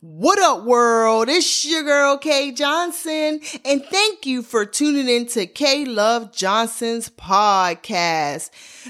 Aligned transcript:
What 0.00 0.38
up, 0.38 0.64
world? 0.64 1.28
It's 1.28 1.66
your 1.66 1.82
girl, 1.82 2.16
Kay 2.16 2.52
Johnson, 2.52 3.40
and 3.66 3.84
thank 3.84 4.24
you 4.24 4.42
for 4.42 4.64
tuning 4.64 5.08
in 5.08 5.26
to 5.28 5.46
K 5.46 5.84
Love 5.84 6.32
Johnson's 6.32 7.10
podcast. 7.10 8.48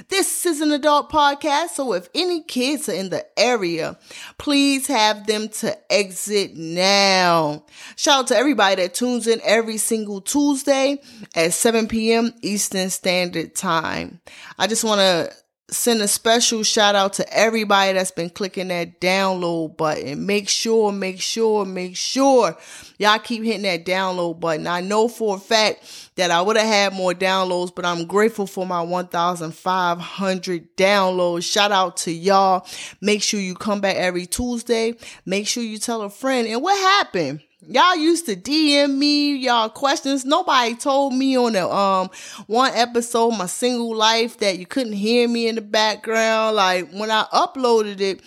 This 0.09 0.47
is 0.47 0.61
an 0.61 0.71
adult 0.71 1.11
podcast, 1.11 1.71
so 1.71 1.95
if 1.95 2.09
any 2.15 2.43
kids 2.43 2.89
are 2.89 2.93
in 2.93 3.09
the 3.09 3.27
area, 3.37 3.99
please 4.39 4.87
have 4.87 5.27
them 5.27 5.49
to 5.49 5.77
exit 5.93 6.55
now. 6.55 7.65
Shout 7.97 8.21
out 8.21 8.27
to 8.29 8.37
everybody 8.37 8.81
that 8.81 8.95
tunes 8.95 9.27
in 9.27 9.41
every 9.43 9.79
single 9.79 10.21
Tuesday 10.21 11.01
at 11.35 11.55
7 11.55 11.89
p.m. 11.89 12.33
Eastern 12.41 12.89
Standard 12.89 13.57
Time. 13.57 14.21
I 14.61 14.69
just 14.69 14.85
want 14.85 15.01
to 15.01 15.33
send 15.71 16.03
a 16.03 16.09
special 16.09 16.63
shout 16.63 16.95
out 16.95 17.15
to 17.15 17.37
everybody 17.37 17.95
that's 17.95 18.11
been 18.11 18.29
clicking 18.29 18.69
that 18.69 19.01
download 19.01 19.77
button. 19.77 20.27
Make 20.27 20.49
sure, 20.49 20.93
make 20.93 21.21
sure, 21.21 21.65
make 21.65 21.97
sure 21.97 22.57
y'all 22.99 23.19
keep 23.19 23.43
hitting 23.43 23.63
that 23.63 23.87
download 23.87 24.41
button. 24.41 24.67
I 24.67 24.83
know 24.83 25.09
for 25.09 25.37
a 25.37 25.41
fact 25.41 26.11
that 26.17 26.31
I 26.31 26.43
would 26.43 26.57
have 26.57 26.67
had 26.67 26.93
more 26.93 27.13
downloads, 27.13 27.75
but 27.75 27.87
I'm 27.87 28.07
grateful 28.07 28.47
for 28.47 28.67
my 28.67 28.83
1,500 28.83 30.77
downloads. 30.77 31.51
Shout 31.51 31.73
out 31.73 31.97
to 31.99 32.13
y'all. 32.13 32.67
Make 33.01 33.23
sure 33.23 33.41
you 33.41 33.55
come 33.55 33.81
back 33.81 33.97
every 33.97 34.27
Tuesday. 34.27 34.95
Make 35.25 35.47
sure 35.47 35.63
you 35.63 35.79
tell 35.79 36.03
a 36.03 36.11
friend. 36.11 36.47
And 36.47 36.63
what 36.63 36.79
happened? 36.79 37.41
Y'all 37.69 37.97
used 37.97 38.27
to 38.27 38.37
DM 38.37 38.97
me 38.99 39.37
y'all 39.37 39.69
questions. 39.69 40.25
Nobody 40.25 40.75
told 40.75 41.15
me 41.15 41.37
on 41.37 41.53
the 41.55 41.69
um 41.69 42.11
one 42.47 42.73
episode, 42.75 43.31
my 43.33 43.47
single 43.47 43.95
life, 43.95 44.39
that 44.39 44.59
you 44.59 44.67
couldn't 44.67 44.93
hear 44.93 45.27
me 45.29 45.49
in 45.49 45.55
the 45.55 45.61
background. 45.63 46.57
Like 46.57 46.91
when 46.91 47.11
I 47.11 47.25
uploaded 47.33 48.01
it, 48.01 48.21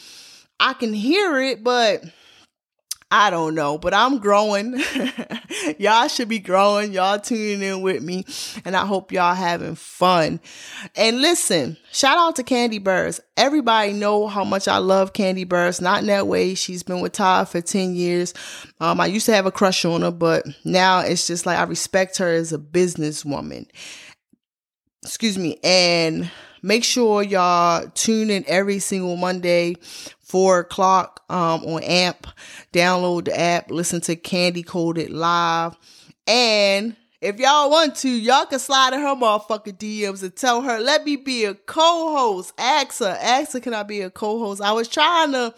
I 0.60 0.74
can 0.74 0.94
hear 0.94 1.40
it, 1.40 1.64
but 1.64 2.04
I 3.10 3.30
don't 3.30 3.56
know, 3.56 3.78
but 3.78 3.94
I'm 3.94 4.18
growing. 4.18 4.84
y'all 5.80 6.10
should 6.10 6.28
be 6.28 6.40
growing. 6.40 6.92
Y'all 6.92 7.20
tuning 7.20 7.62
in 7.62 7.82
with 7.82 8.04
me, 8.04 8.26
and 8.66 8.76
I 8.76 8.86
hope 8.86 9.14
y'all 9.14 9.34
having 9.34 9.76
fun. 9.76 10.42
And 10.94 11.22
listen, 11.22 11.78
shout 11.94 12.18
out 12.18 12.36
to 12.36 12.44
Kandi 12.44 12.84
Burruss. 12.84 13.22
Everybody 13.38 13.94
know 13.94 14.28
how 14.28 14.44
much 14.44 14.68
I 14.68 14.80
love 14.80 15.14
Kandi 15.14 15.46
Burruss. 15.46 15.80
Not 15.80 16.02
in 16.02 16.08
that 16.08 16.28
way. 16.28 16.54
She's 16.54 16.84
been 16.84 17.00
with 17.00 17.14
Todd 17.14 17.48
for 17.48 17.62
10 17.62 17.96
years. 17.96 18.34
Um, 18.82 19.00
I 19.00 19.06
used 19.06 19.26
to 19.28 19.34
have 19.34 19.46
a 19.46 19.52
crush 19.52 19.86
on 19.86 20.02
her, 20.02 20.12
but 20.12 20.46
now 20.66 21.00
it's 21.00 21.28
just 21.28 21.46
like 21.46 21.58
I 21.58 21.64
respect 21.64 22.18
her 22.18 22.34
as 22.34 22.52
a 22.52 22.58
businesswoman. 22.58 23.70
Excuse 25.04 25.38
me. 25.38 25.60
And 25.64 26.30
make 26.62 26.84
sure 26.84 27.24
y'all 27.24 27.88
tune 27.92 28.30
in 28.30 28.44
every 28.48 28.80
single 28.80 29.16
Monday 29.16 29.76
four 30.28 30.60
o'clock 30.60 31.24
um, 31.30 31.64
on 31.64 31.84
AMP. 31.84 32.28
Download 32.74 33.26
the 33.26 33.40
app, 33.40 33.72
listen 33.72 34.02
to 34.02 34.16
Kandi 34.16 34.66
Koded 34.66 35.10
live. 35.10 35.76
And 36.28 36.96
if 37.22 37.40
y'all 37.40 37.72
want 37.72 37.96
to, 37.98 38.10
y'all 38.10 38.46
can 38.46 38.60
slide 38.60 38.94
in 38.94 39.00
her 39.00 39.16
motherfucking 39.16 39.78
DMs 39.78 40.22
and 40.22 40.36
tell 40.36 40.62
her, 40.62 40.80
let 40.80 41.04
me 41.04 41.16
be 41.16 41.46
a 41.46 41.56
co-host. 41.56 42.54
Ask 42.60 43.00
her, 43.00 43.18
ask 43.20 43.54
her, 43.54 43.60
can 43.60 43.74
I 43.74 43.84
be 43.84 44.02
a 44.02 44.10
co-host? 44.10 44.62
I 44.62 44.74
was 44.74 44.88
trying 44.88 45.32
to 45.32 45.56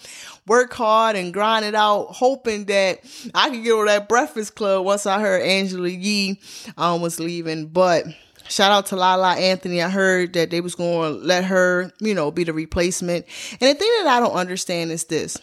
work 0.47 0.71
hard 0.71 1.15
and 1.15 1.33
grind 1.33 1.65
it 1.65 1.75
out, 1.75 2.07
hoping 2.11 2.65
that 2.65 2.99
I 3.33 3.49
could 3.49 3.63
get 3.63 3.73
on 3.73 3.87
that 3.87 4.07
Breakfast 4.07 4.55
Club 4.55 4.85
once 4.85 5.05
I 5.05 5.19
heard 5.19 5.41
Angela 5.41 5.89
Yee 5.89 6.39
um, 6.77 7.01
was 7.01 7.19
leaving. 7.19 7.67
But 7.67 8.05
Shout 8.49 8.71
out 8.71 8.87
to 8.87 8.95
La 8.95 9.15
La 9.15 9.33
Anthony. 9.33 9.81
I 9.81 9.89
heard 9.89 10.33
that 10.33 10.49
they 10.49 10.59
was 10.59 10.75
going 10.75 11.13
to 11.13 11.25
let 11.25 11.45
her, 11.45 11.91
you 11.99 12.13
know, 12.13 12.31
be 12.31 12.43
the 12.43 12.53
replacement. 12.53 13.25
And 13.61 13.69
the 13.69 13.75
thing 13.75 13.91
that 13.99 14.07
I 14.07 14.19
don't 14.19 14.33
understand 14.33 14.91
is 14.91 15.05
this. 15.05 15.37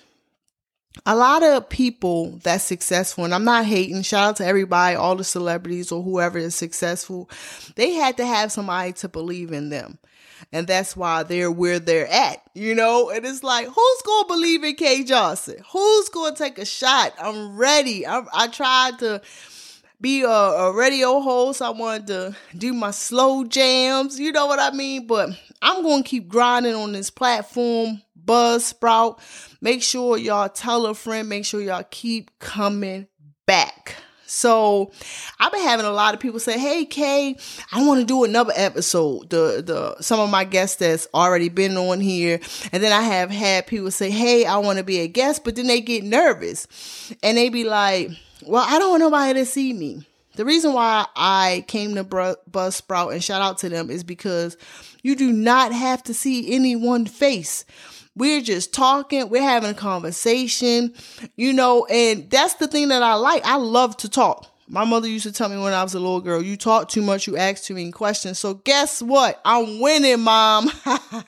A 1.05 1.15
lot 1.15 1.43
of 1.43 1.69
people 1.69 2.41
that's 2.43 2.65
successful, 2.65 3.25
and 3.25 3.35
I'm 3.35 3.45
not 3.45 3.67
hating, 3.67 4.03
shout 4.03 4.29
out 4.29 4.37
to 4.37 4.47
everybody, 4.47 4.97
all 4.97 5.15
the 5.15 5.25
celebrities 5.25 5.93
or 5.93 6.03
whoever 6.03 6.39
is 6.39 6.55
successful, 6.55 7.31
they 7.77 7.93
had 7.93 8.17
to 8.17 8.27
have 8.27 8.51
somebody 8.51 8.93
to 8.95 9.09
believe 9.09 9.53
in 9.53 9.69
them. 9.69 9.99
And 10.53 10.67
that's 10.67 10.97
why 10.97 11.23
they're 11.23 11.51
where 11.51 11.79
they're 11.79 12.11
at, 12.11 12.43
you 12.55 12.75
know? 12.75 13.11
And 13.11 13.25
it's 13.25 13.43
like, 13.43 13.67
who's 13.67 14.03
going 14.05 14.25
to 14.25 14.29
believe 14.29 14.65
in 14.65 14.75
Kay 14.75 15.05
Johnson? 15.05 15.57
Who's 15.71 16.09
going 16.09 16.35
to 16.35 16.39
take 16.39 16.59
a 16.59 16.65
shot? 16.65 17.15
I'm 17.21 17.57
ready. 17.57 18.07
I, 18.07 18.23
I 18.33 18.49
tried 18.49 18.99
to 19.01 19.21
be 20.01 20.23
a, 20.23 20.29
a 20.29 20.73
radio 20.73 21.21
host. 21.21 21.63
I 21.63 21.71
wanted 21.71 22.07
to 22.09 22.37
do 22.57 22.73
my 22.73 22.91
slow 22.91 23.45
jams. 23.45 24.19
You 24.19 24.33
know 24.33 24.47
what 24.47 24.59
I 24.59 24.71
mean? 24.71 25.07
But 25.07 25.31
I'm 25.63 25.83
going 25.83 26.03
to 26.03 26.09
keep 26.09 26.29
grinding 26.29 26.75
on 26.75 26.93
this 26.93 27.11
platform, 27.11 28.03
Buzzsprout. 28.25 29.19
Make 29.61 29.83
sure 29.83 30.19
y'all 30.19 30.49
tell 30.49 30.87
a 30.87 30.95
friend. 30.95 31.29
Make 31.29 31.45
sure 31.45 31.61
y'all 31.61 31.85
keep 31.91 32.31
coming 32.39 33.07
back. 33.47 33.76
So 34.27 34.91
I've 35.39 35.53
been 35.53 35.63
having 35.63 35.87
a 35.87 35.91
lot 35.91 36.15
of 36.15 36.21
people 36.21 36.41
say, 36.41 36.59
"Hey 36.59 36.85
Kay, 36.85 37.37
I 37.73 37.87
want 37.87 38.01
to 38.01 38.07
do 38.07 38.25
another 38.25 38.53
episode." 38.57 39.31
The 39.31 39.63
the 39.65 40.03
some 40.03 40.21
of 40.21 40.31
my 40.31 40.45
guests 40.45 40.77
that's 40.77 41.09
already 41.15 41.49
been 41.49 41.77
on 41.77 42.01
here, 42.01 42.41
and 42.73 42.83
then 42.83 42.93
I 42.93 43.03
have 43.03 43.31
had 43.31 43.67
people 43.67 43.91
say, 43.91 44.11
"Hey, 44.11 44.45
I 44.45 44.59
want 44.59 44.79
to 44.79 44.85
be 44.85 45.01
a 45.01 45.09
guest," 45.09 45.45
but 45.45 45.57
then 45.57 45.67
they 45.67 45.81
get 45.81 46.05
nervous, 46.05 46.67
and 47.23 47.39
they 47.39 47.49
be 47.49 47.65
like, 47.65 48.11
well, 48.47 48.65
I 48.67 48.79
don't 48.79 48.91
want 48.91 49.01
nobody 49.01 49.41
to 49.41 49.47
see 49.47 49.73
me. 49.73 50.07
The 50.37 50.45
reason 50.45 50.73
why 50.75 51.07
I 51.17 51.65
came 51.67 51.95
to 51.95 52.05
Buzzsprout 52.05 53.13
and 53.13 53.25
shout 53.25 53.41
out 53.41 53.59
to 53.59 53.69
them 53.69 53.91
is 53.91 54.05
because 54.05 54.57
you 55.03 55.17
do 55.17 55.33
not 55.33 55.73
have 55.73 56.03
to 56.05 56.15
see 56.15 56.53
any 56.55 56.77
one 56.77 57.07
face. 57.07 57.65
We're 58.17 58.41
just 58.41 58.73
talking, 58.73 59.29
we're 59.29 59.43
having 59.43 59.71
a 59.71 59.75
conversation, 59.75 60.95
you 61.37 61.53
know, 61.53 61.85
and 61.87 62.31
that's 62.31 62.55
the 62.55 62.67
thing 62.67 62.89
that 62.89 63.03
I 63.03 63.15
like. 63.15 63.45
I 63.45 63.57
love 63.57 63.97
to 63.99 64.09
talk. 64.09 64.51
My 64.69 64.85
mother 64.85 65.07
used 65.07 65.25
to 65.25 65.33
tell 65.33 65.49
me 65.49 65.59
when 65.59 65.73
I 65.73 65.83
was 65.85 65.95
a 65.95 66.01
little 66.01 66.21
girl, 66.21 66.43
you 66.43 66.57
talk 66.57 66.89
too 66.89 67.03
much, 67.03 67.29
you 67.29 67.37
ask 67.37 67.63
too 67.63 67.75
many 67.75 67.93
questions. 67.93 68.41
So 68.41 68.55
guess 68.55 69.01
what? 69.01 69.41
I'm 69.45 69.81
winning, 69.81 70.21
mom. 70.21 70.69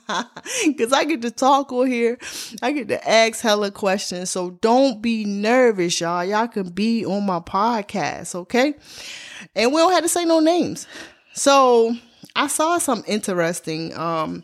Cause 0.09 0.93
I 0.93 1.05
get 1.05 1.23
to 1.23 1.31
talk 1.31 1.71
on 1.71 1.87
here. 1.87 2.19
I 2.63 2.73
get 2.73 2.89
to 2.89 3.09
ask 3.09 3.41
hella 3.41 3.71
questions. 3.71 4.31
So 4.31 4.51
don't 4.63 5.01
be 5.01 5.25
nervous, 5.25 6.01
y'all. 6.01 6.25
Y'all 6.25 6.49
can 6.49 6.71
be 6.71 7.05
on 7.05 7.27
my 7.27 7.39
podcast, 7.39 8.35
okay? 8.35 8.75
And 9.55 9.73
we 9.73 9.81
don't 9.81 9.93
have 9.93 10.03
to 10.03 10.09
say 10.09 10.25
no 10.25 10.41
names. 10.41 10.89
So 11.33 11.95
I 12.35 12.49
saw 12.49 12.79
something 12.79 13.13
interesting 13.13 13.97
um 13.97 14.43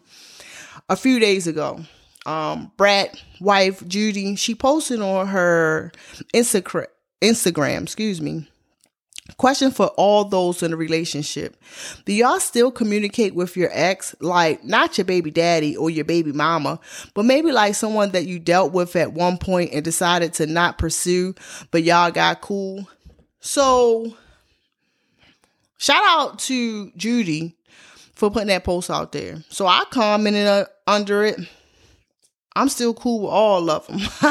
a 0.89 0.95
few 0.95 1.19
days 1.19 1.49
ago. 1.49 1.81
Um 2.27 2.73
Brat 2.77 3.23
wife 3.41 3.87
Judy, 3.87 4.37
she 4.37 4.55
posted 4.55 5.01
on 5.01 5.29
her 5.29 5.93
Instagram 6.35 6.87
Instagram, 7.23 7.83
excuse 7.83 8.21
me 8.21 8.49
Question 9.39 9.71
for 9.71 9.87
all 9.97 10.27
those 10.27 10.63
in 10.63 10.75
a 10.75 10.77
relationship. 10.77 11.57
Do 12.05 12.13
y'all 12.13 12.39
still 12.41 12.71
communicate 12.71 13.35
with 13.35 13.57
your 13.57 13.71
ex? 13.73 14.15
Like, 14.21 14.63
not 14.65 14.99
your 14.99 15.07
baby 15.07 15.31
daddy 15.31 15.75
or 15.75 15.89
your 15.89 16.05
baby 16.05 16.31
mama, 16.31 16.79
but 17.15 17.25
maybe 17.25 17.51
like 17.51 17.75
someone 17.75 18.11
that 18.11 18.27
you 18.27 18.39
dealt 18.39 18.73
with 18.73 18.95
at 18.97 19.15
one 19.15 19.39
point 19.39 19.73
and 19.73 19.83
decided 19.83 20.35
to 20.35 20.47
not 20.47 20.77
pursue, 20.77 21.35
but 21.71 21.83
y'all 21.83 22.11
got 22.11 22.43
cool. 22.43 22.87
So, 23.41 24.15
shout 25.79 26.03
out 26.05 26.39
to 26.41 26.91
Judy 26.91 27.57
for 28.15 28.31
putting 28.31 28.49
that 28.49 28.65
post 28.65 28.91
out 28.91 29.13
there. 29.13 29.43
So, 29.49 29.67
I 29.67 29.85
commented 29.91 30.47
uh, 30.47 30.67
under 30.87 31.25
it. 31.25 31.41
I'm 32.57 32.69
still 32.69 32.95
cool 32.95 33.23
with 33.23 33.31
all 33.31 33.71
of 33.71 33.87
them. 33.87 33.99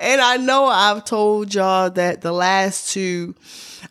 and 0.00 0.20
I 0.20 0.36
know 0.36 0.66
I've 0.66 1.04
told 1.04 1.54
y'all 1.54 1.90
that 1.90 2.20
the 2.20 2.32
last 2.32 2.90
two 2.92 3.34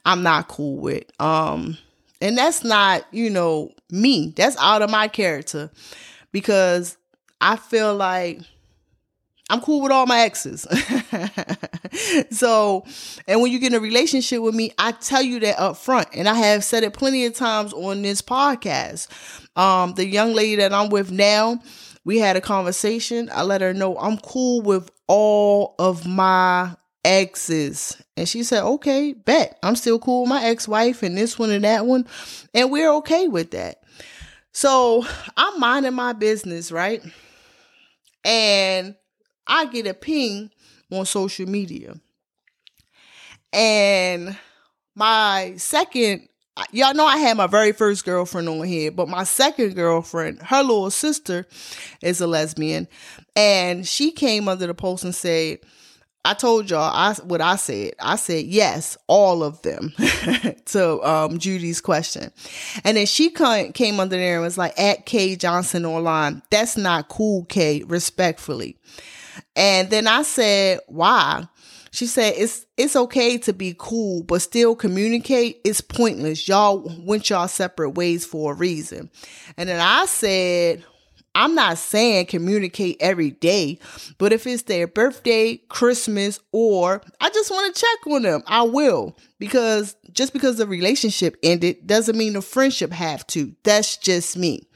I'm 0.05 0.23
not 0.23 0.47
cool 0.47 0.77
with. 0.77 1.03
Um 1.19 1.77
and 2.21 2.37
that's 2.37 2.63
not, 2.63 3.05
you 3.11 3.29
know, 3.29 3.71
me. 3.91 4.33
That's 4.35 4.57
out 4.57 4.81
of 4.81 4.89
my 4.89 5.07
character 5.07 5.69
because 6.31 6.97
I 7.41 7.57
feel 7.57 7.95
like 7.95 8.39
I'm 9.49 9.61
cool 9.61 9.81
with 9.81 9.91
all 9.91 10.07
my 10.07 10.21
exes. 10.21 10.65
so, 12.31 12.83
and 13.27 13.41
when 13.41 13.51
you 13.51 13.59
get 13.59 13.73
in 13.73 13.77
a 13.77 13.79
relationship 13.79 14.41
with 14.41 14.55
me, 14.55 14.71
I 14.79 14.91
tell 14.91 15.21
you 15.21 15.39
that 15.41 15.59
up 15.59 15.77
front. 15.77 16.07
And 16.13 16.27
I 16.27 16.33
have 16.33 16.63
said 16.63 16.83
it 16.83 16.93
plenty 16.93 17.25
of 17.25 17.35
times 17.35 17.71
on 17.71 18.01
this 18.01 18.23
podcast. 18.23 19.07
Um, 19.55 19.93
the 19.93 20.05
young 20.05 20.33
lady 20.33 20.55
that 20.55 20.73
I'm 20.73 20.89
with 20.89 21.11
now, 21.11 21.59
we 22.05 22.19
had 22.19 22.37
a 22.37 22.41
conversation. 22.41 23.29
I 23.33 23.41
let 23.41 23.61
her 23.61 23.73
know 23.73 23.97
I'm 23.97 24.17
cool 24.17 24.61
with 24.61 24.89
all 25.07 25.75
of 25.79 26.05
my 26.05 26.75
exes. 27.03 28.01
And 28.15 28.29
she 28.29 28.43
said, 28.43 28.63
okay, 28.63 29.13
bet. 29.13 29.59
I'm 29.61 29.75
still 29.75 29.99
cool 29.99 30.21
with 30.21 30.29
my 30.29 30.43
ex 30.45 30.67
wife 30.67 31.03
and 31.03 31.17
this 31.17 31.37
one 31.37 31.49
and 31.49 31.63
that 31.65 31.85
one. 31.85 32.07
And 32.53 32.71
we're 32.71 32.93
okay 32.97 33.27
with 33.27 33.51
that. 33.51 33.81
So 34.53 35.05
I'm 35.35 35.59
minding 35.59 35.95
my 35.95 36.13
business, 36.13 36.71
right? 36.71 37.03
And 38.23 38.95
I 39.45 39.65
get 39.65 39.87
a 39.87 39.93
ping 39.93 40.51
on 40.91 41.05
social 41.05 41.47
media. 41.47 41.95
And 43.51 44.37
my 44.95 45.55
second 45.57 46.29
y'all 46.71 46.93
know 46.93 47.05
I 47.05 47.17
had 47.17 47.37
my 47.37 47.47
very 47.47 47.71
first 47.71 48.05
girlfriend 48.05 48.49
on 48.49 48.65
here, 48.65 48.91
but 48.91 49.09
my 49.09 49.23
second 49.23 49.75
girlfriend, 49.75 50.41
her 50.41 50.61
little 50.61 50.91
sister, 50.91 51.45
is 52.01 52.21
a 52.21 52.27
lesbian, 52.27 52.87
and 53.35 53.87
she 53.87 54.11
came 54.11 54.47
under 54.47 54.67
the 54.67 54.73
post 54.73 55.03
and 55.03 55.15
said, 55.15 55.59
I 56.25 56.33
told 56.33 56.71
y'all 56.71 56.91
I 56.91 57.13
what 57.23 57.39
I 57.39 57.55
said. 57.55 57.93
I 57.99 58.15
said 58.15 58.45
yes, 58.45 58.97
all 59.05 59.43
of 59.43 59.61
them 59.61 59.93
to 60.65 61.07
um, 61.07 61.37
Judy's 61.37 61.81
question, 61.81 62.31
and 62.83 62.97
then 62.97 63.05
she 63.05 63.29
came 63.29 63.99
under 63.99 64.17
there 64.17 64.35
and 64.35 64.43
was 64.43 64.57
like 64.57 64.77
at 64.79 65.05
K 65.05 65.35
Johnson 65.35 65.85
online. 65.85 66.41
That's 66.49 66.77
not 66.77 67.09
cool, 67.09 67.45
K. 67.45 67.83
Respectfully, 67.83 68.77
and 69.55 69.91
then 69.91 70.07
I 70.07 70.23
said 70.23 70.79
why. 70.87 71.47
She 71.95 72.07
said 72.07 72.33
it's 72.35 72.65
it's 72.75 72.97
okay 72.97 73.37
to 73.37 73.53
be 73.53 73.73
cool, 73.77 74.23
but 74.23 74.41
still 74.41 74.75
communicate. 74.75 75.61
It's 75.63 75.79
pointless. 75.79 76.45
Y'all 76.45 76.91
went 76.99 77.29
y'all 77.29 77.47
separate 77.47 77.91
ways 77.91 78.25
for 78.25 78.51
a 78.51 78.55
reason. 78.55 79.09
And 79.55 79.69
then 79.69 79.79
I 79.79 80.05
said, 80.05 80.83
I'm 81.35 81.55
not 81.55 81.77
saying 81.77 82.25
communicate 82.25 82.97
every 82.99 83.31
day, 83.31 83.79
but 84.17 84.33
if 84.33 84.45
it's 84.45 84.63
their 84.63 84.87
birthday, 84.87 85.55
Christmas, 85.69 86.41
or 86.51 87.01
I 87.21 87.29
just 87.29 87.49
want 87.49 87.73
to 87.73 87.81
check 87.81 88.07
on 88.13 88.23
them, 88.23 88.43
I 88.45 88.63
will. 88.63 89.15
Because 89.39 89.95
just 90.11 90.33
because 90.33 90.57
the 90.57 90.67
relationship 90.67 91.37
ended 91.43 91.87
doesn't 91.87 92.17
mean 92.17 92.33
the 92.33 92.41
friendship 92.41 92.91
have 92.91 93.25
to. 93.27 93.55
That's 93.63 93.95
just 93.95 94.35
me. 94.35 94.67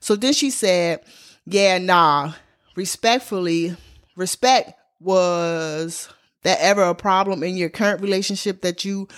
So 0.00 0.16
then 0.16 0.34
she 0.34 0.50
said, 0.50 1.02
Yeah, 1.46 1.78
nah, 1.78 2.34
respectfully, 2.76 3.74
respect 4.16 4.74
was 5.00 6.10
that 6.42 6.58
ever 6.60 6.82
a 6.82 6.94
problem 6.94 7.42
in 7.42 7.56
your 7.56 7.68
current 7.68 8.00
relationship 8.00 8.62
that 8.62 8.84
you 8.84 9.08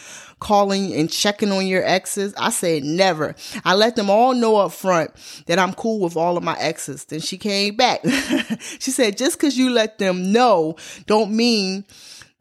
calling 0.40 0.92
and 0.94 1.10
checking 1.10 1.52
on 1.52 1.66
your 1.66 1.84
exes? 1.84 2.34
I 2.36 2.50
said 2.50 2.84
never. 2.84 3.34
I 3.64 3.74
let 3.74 3.96
them 3.96 4.10
all 4.10 4.34
know 4.34 4.56
up 4.56 4.72
front 4.72 5.10
that 5.46 5.58
I'm 5.58 5.74
cool 5.74 6.00
with 6.00 6.16
all 6.16 6.36
of 6.36 6.42
my 6.42 6.58
exes. 6.58 7.04
Then 7.04 7.20
she 7.20 7.38
came 7.38 7.76
back. 7.76 8.04
she 8.78 8.90
said, 8.90 9.16
just 9.16 9.38
because 9.38 9.58
you 9.58 9.70
let 9.70 9.98
them 9.98 10.32
know 10.32 10.76
don't 11.06 11.32
mean 11.34 11.84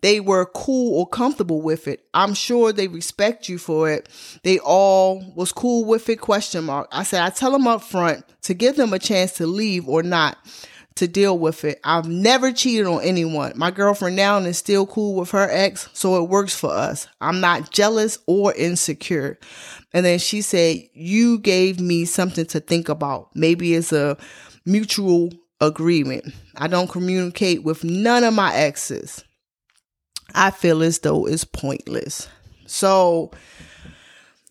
they 0.04 0.20
were 0.20 0.46
cool 0.48 1.00
or 1.00 1.08
comfortable 1.08 1.62
with 1.62 1.88
it. 1.88 2.06
I'm 2.14 2.34
sure 2.34 2.74
they 2.74 2.90
respect 2.90 3.48
you 3.48 3.58
for 3.58 3.90
it. 3.90 4.10
They 4.44 4.60
all 4.60 5.24
was 5.34 5.54
cool 5.54 5.86
with 5.86 6.10
it, 6.10 6.18
question 6.20 6.66
mark. 6.66 6.90
I 6.92 7.04
said, 7.04 7.22
I 7.22 7.30
tell 7.30 7.52
them 7.52 7.68
up 7.68 7.82
front 7.82 8.26
to 8.42 8.54
give 8.54 8.76
them 8.76 8.92
a 8.92 9.00
chance 9.00 9.32
to 9.34 9.48
leave 9.48 9.88
or 9.88 10.04
not 10.04 10.38
to 10.96 11.08
deal 11.08 11.38
with 11.38 11.64
it. 11.64 11.80
I've 11.84 12.08
never 12.08 12.52
cheated 12.52 12.86
on 12.86 13.02
anyone. 13.02 13.54
My 13.56 13.72
girlfriend 13.72 14.16
now 14.16 14.38
is 14.38 14.58
still 14.58 14.86
cool 14.86 15.16
with 15.16 15.32
her 15.32 15.48
ex, 15.50 15.90
so 15.94 16.24
it 16.24 16.30
works 16.30 16.56
for 16.56 16.72
us. 16.72 17.08
I'm 17.20 17.40
not 17.40 17.72
jealous 17.72 18.20
or 18.28 18.54
insecure. 18.54 19.40
And 19.94 20.06
then 20.06 20.20
she 20.20 20.42
said, 20.42 20.78
You 20.94 21.40
gave 21.40 21.80
me 21.80 22.06
something 22.06 22.46
to 22.48 22.60
think 22.60 22.90
about. 22.90 23.30
Maybe 23.36 23.74
it's 23.74 23.92
a 23.92 24.18
mutual 24.66 25.32
agreement. 25.60 26.34
I 26.56 26.68
don't 26.68 26.90
communicate 26.90 27.64
with 27.64 27.84
none 27.84 28.24
of 28.24 28.34
my 28.34 28.54
exes. 28.54 29.24
I 30.36 30.52
feel 30.52 30.82
as 30.84 31.00
though 31.00 31.26
it's 31.26 31.44
pointless. 31.44 32.28
So 32.66 33.32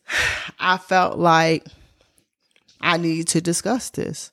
I 0.61 0.79
felt 0.79 1.19
like 1.19 1.67
I 2.81 2.97
need 2.97 3.29
to 3.29 3.41
discuss 3.41 3.91
this. 3.91 4.31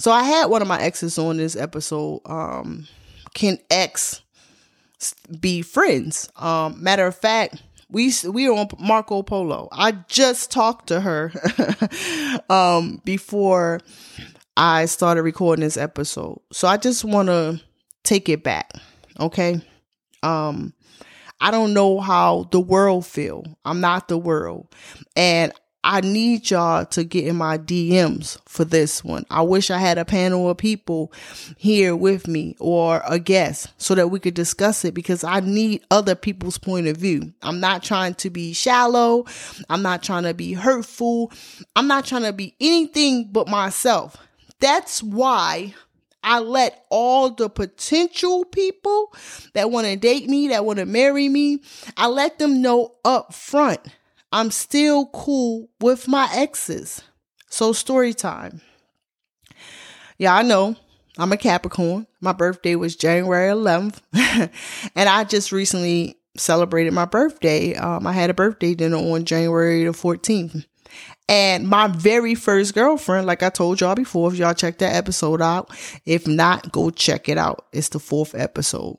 So 0.00 0.10
I 0.10 0.22
had 0.22 0.46
one 0.46 0.62
of 0.62 0.68
my 0.68 0.80
exes 0.80 1.18
on 1.18 1.36
this 1.36 1.54
episode. 1.54 2.22
Um, 2.24 2.88
can 3.34 3.58
ex 3.70 4.22
be 5.38 5.60
friends? 5.60 6.30
Um, 6.36 6.82
matter 6.82 7.06
of 7.06 7.14
fact, 7.14 7.62
we 7.90 8.10
we 8.26 8.48
are 8.48 8.56
on 8.56 8.68
Marco 8.78 9.22
Polo. 9.22 9.68
I 9.70 9.92
just 10.08 10.50
talked 10.50 10.86
to 10.86 11.02
her 11.02 11.30
um, 12.48 13.02
before 13.04 13.80
I 14.56 14.86
started 14.86 15.20
recording 15.20 15.64
this 15.64 15.76
episode. 15.76 16.40
So 16.50 16.66
I 16.66 16.78
just 16.78 17.04
want 17.04 17.28
to 17.28 17.60
take 18.02 18.30
it 18.30 18.42
back. 18.42 18.72
Okay. 19.20 19.60
Um, 20.22 20.72
I 21.42 21.50
don't 21.50 21.74
know 21.74 22.00
how 22.00 22.48
the 22.52 22.60
world 22.60 23.04
feel. 23.04 23.44
I'm 23.66 23.82
not 23.82 24.08
the 24.08 24.16
world. 24.16 24.74
And 25.14 25.52
I 25.82 26.02
need 26.02 26.50
y'all 26.50 26.84
to 26.86 27.04
get 27.04 27.26
in 27.26 27.36
my 27.36 27.56
DMs 27.56 28.38
for 28.44 28.64
this 28.66 29.02
one. 29.02 29.24
I 29.30 29.40
wish 29.40 29.70
I 29.70 29.78
had 29.78 29.96
a 29.96 30.04
panel 30.04 30.50
of 30.50 30.58
people 30.58 31.10
here 31.56 31.96
with 31.96 32.28
me 32.28 32.54
or 32.58 33.02
a 33.06 33.18
guest 33.18 33.68
so 33.78 33.94
that 33.94 34.08
we 34.08 34.20
could 34.20 34.34
discuss 34.34 34.84
it 34.84 34.92
because 34.92 35.24
I 35.24 35.40
need 35.40 35.82
other 35.90 36.14
people's 36.14 36.58
point 36.58 36.86
of 36.86 36.98
view. 36.98 37.32
I'm 37.40 37.60
not 37.60 37.82
trying 37.82 38.14
to 38.16 38.28
be 38.28 38.52
shallow. 38.52 39.24
I'm 39.70 39.80
not 39.80 40.02
trying 40.02 40.24
to 40.24 40.34
be 40.34 40.52
hurtful. 40.52 41.32
I'm 41.74 41.86
not 41.86 42.04
trying 42.04 42.24
to 42.24 42.34
be 42.34 42.54
anything 42.60 43.28
but 43.32 43.48
myself. 43.48 44.18
That's 44.60 45.02
why 45.02 45.74
I 46.22 46.40
let 46.40 46.84
all 46.90 47.30
the 47.30 47.48
potential 47.48 48.44
people 48.44 49.14
that 49.54 49.70
want 49.70 49.86
to 49.86 49.96
date 49.96 50.28
me, 50.28 50.48
that 50.48 50.66
want 50.66 50.78
to 50.78 50.84
marry 50.84 51.30
me, 51.30 51.62
I 51.96 52.08
let 52.08 52.38
them 52.38 52.60
know 52.60 52.96
up 53.02 53.32
front 53.32 53.80
I'm 54.32 54.50
still 54.50 55.06
cool 55.06 55.68
with 55.80 56.06
my 56.08 56.28
exes. 56.32 57.02
So, 57.48 57.72
story 57.72 58.14
time. 58.14 58.60
Yeah, 60.18 60.34
I 60.34 60.42
know 60.42 60.76
I'm 61.18 61.32
a 61.32 61.36
Capricorn. 61.36 62.06
My 62.20 62.32
birthday 62.32 62.76
was 62.76 62.94
January 62.94 63.50
11th. 63.52 64.00
and 64.94 65.08
I 65.08 65.24
just 65.24 65.50
recently 65.50 66.16
celebrated 66.36 66.92
my 66.92 67.06
birthday. 67.06 67.74
Um, 67.74 68.06
I 68.06 68.12
had 68.12 68.30
a 68.30 68.34
birthday 68.34 68.74
dinner 68.74 68.96
on 68.96 69.24
January 69.24 69.84
the 69.84 69.90
14th. 69.90 70.64
And 71.28 71.68
my 71.68 71.86
very 71.86 72.34
first 72.34 72.74
girlfriend, 72.74 73.26
like 73.26 73.42
I 73.42 73.50
told 73.50 73.80
y'all 73.80 73.94
before, 73.94 74.32
if 74.32 74.38
y'all 74.38 74.54
check 74.54 74.78
that 74.78 74.94
episode 74.94 75.40
out, 75.40 75.70
if 76.04 76.26
not, 76.26 76.72
go 76.72 76.90
check 76.90 77.28
it 77.28 77.38
out. 77.38 77.66
It's 77.72 77.88
the 77.88 78.00
fourth 78.00 78.34
episode. 78.34 78.98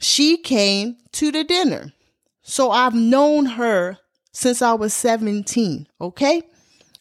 She 0.00 0.36
came 0.36 0.96
to 1.12 1.32
the 1.32 1.44
dinner. 1.44 1.92
So 2.42 2.70
I've 2.70 2.94
known 2.94 3.46
her 3.46 3.98
since 4.32 4.62
I 4.62 4.74
was 4.74 4.94
17. 4.94 5.86
Okay. 6.00 6.42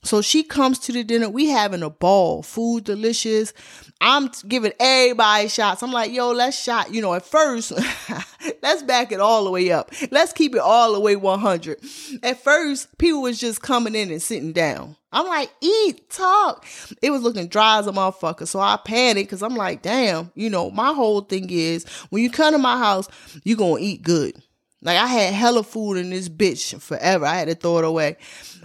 So 0.03 0.21
she 0.21 0.44
comes 0.44 0.79
to 0.79 0.94
the 0.94 1.03
dinner. 1.03 1.27
We 1.27 1.47
having 1.47 1.83
a 1.83 1.89
ball, 1.89 2.41
food 2.41 2.85
delicious. 2.85 3.51
I'm 4.00 4.29
giving 4.47 4.71
everybody 4.79 5.50
shots. 5.50 5.83
I'm 5.83 5.91
like, 5.91 6.13
yo, 6.13 6.31
let's 6.31 6.57
shot. 6.57 6.94
You 6.94 7.01
know, 7.01 7.13
at 7.13 7.25
first, 7.25 7.71
let's 8.63 8.83
back 8.83 9.12
it 9.12 9.19
all 9.19 9.44
the 9.44 9.51
way 9.51 9.71
up. 9.71 9.91
Let's 10.12 10.31
keep 10.31 10.56
it 10.56 10.62
all 10.62 10.94
the 10.94 11.00
way 11.00 11.15
100. 11.15 11.79
At 12.24 12.41
first, 12.41 12.97
people 12.97 13.21
was 13.21 13.39
just 13.39 13.62
coming 13.62 13.95
in 13.95 14.09
and 14.09 14.21
sitting 14.21 14.53
down. 14.53 14.95
I'm 15.12 15.27
like, 15.27 15.51
eat, 15.62 16.09
talk. 16.09 16.65
It 17.01 17.12
was 17.12 17.21
looking 17.21 17.47
dry 17.47 17.79
as 17.79 17.88
a 17.88 17.91
motherfucker. 17.91 18.47
So 18.47 18.59
I 18.59 18.77
panicked 18.77 19.29
because 19.29 19.44
I'm 19.44 19.56
like, 19.56 19.81
damn, 19.81 20.31
you 20.35 20.50
know, 20.50 20.69
my 20.69 20.94
whole 20.94 21.21
thing 21.21 21.50
is 21.50 21.85
when 22.09 22.24
you 22.24 22.29
come 22.29 22.53
to 22.53 22.59
my 22.59 22.77
house, 22.77 23.09
you 23.44 23.56
going 23.56 23.81
to 23.81 23.89
eat 23.89 24.03
good. 24.03 24.41
Like 24.81 24.98
I 24.98 25.07
had 25.07 25.34
hella 25.34 25.63
food 25.63 25.98
in 25.98 26.12
this 26.12 26.29
bitch 26.29 26.79
forever. 26.79 27.25
I 27.25 27.36
had 27.36 27.48
to 27.48 27.55
throw 27.55 27.79
it 27.79 27.84
away. 27.84 28.17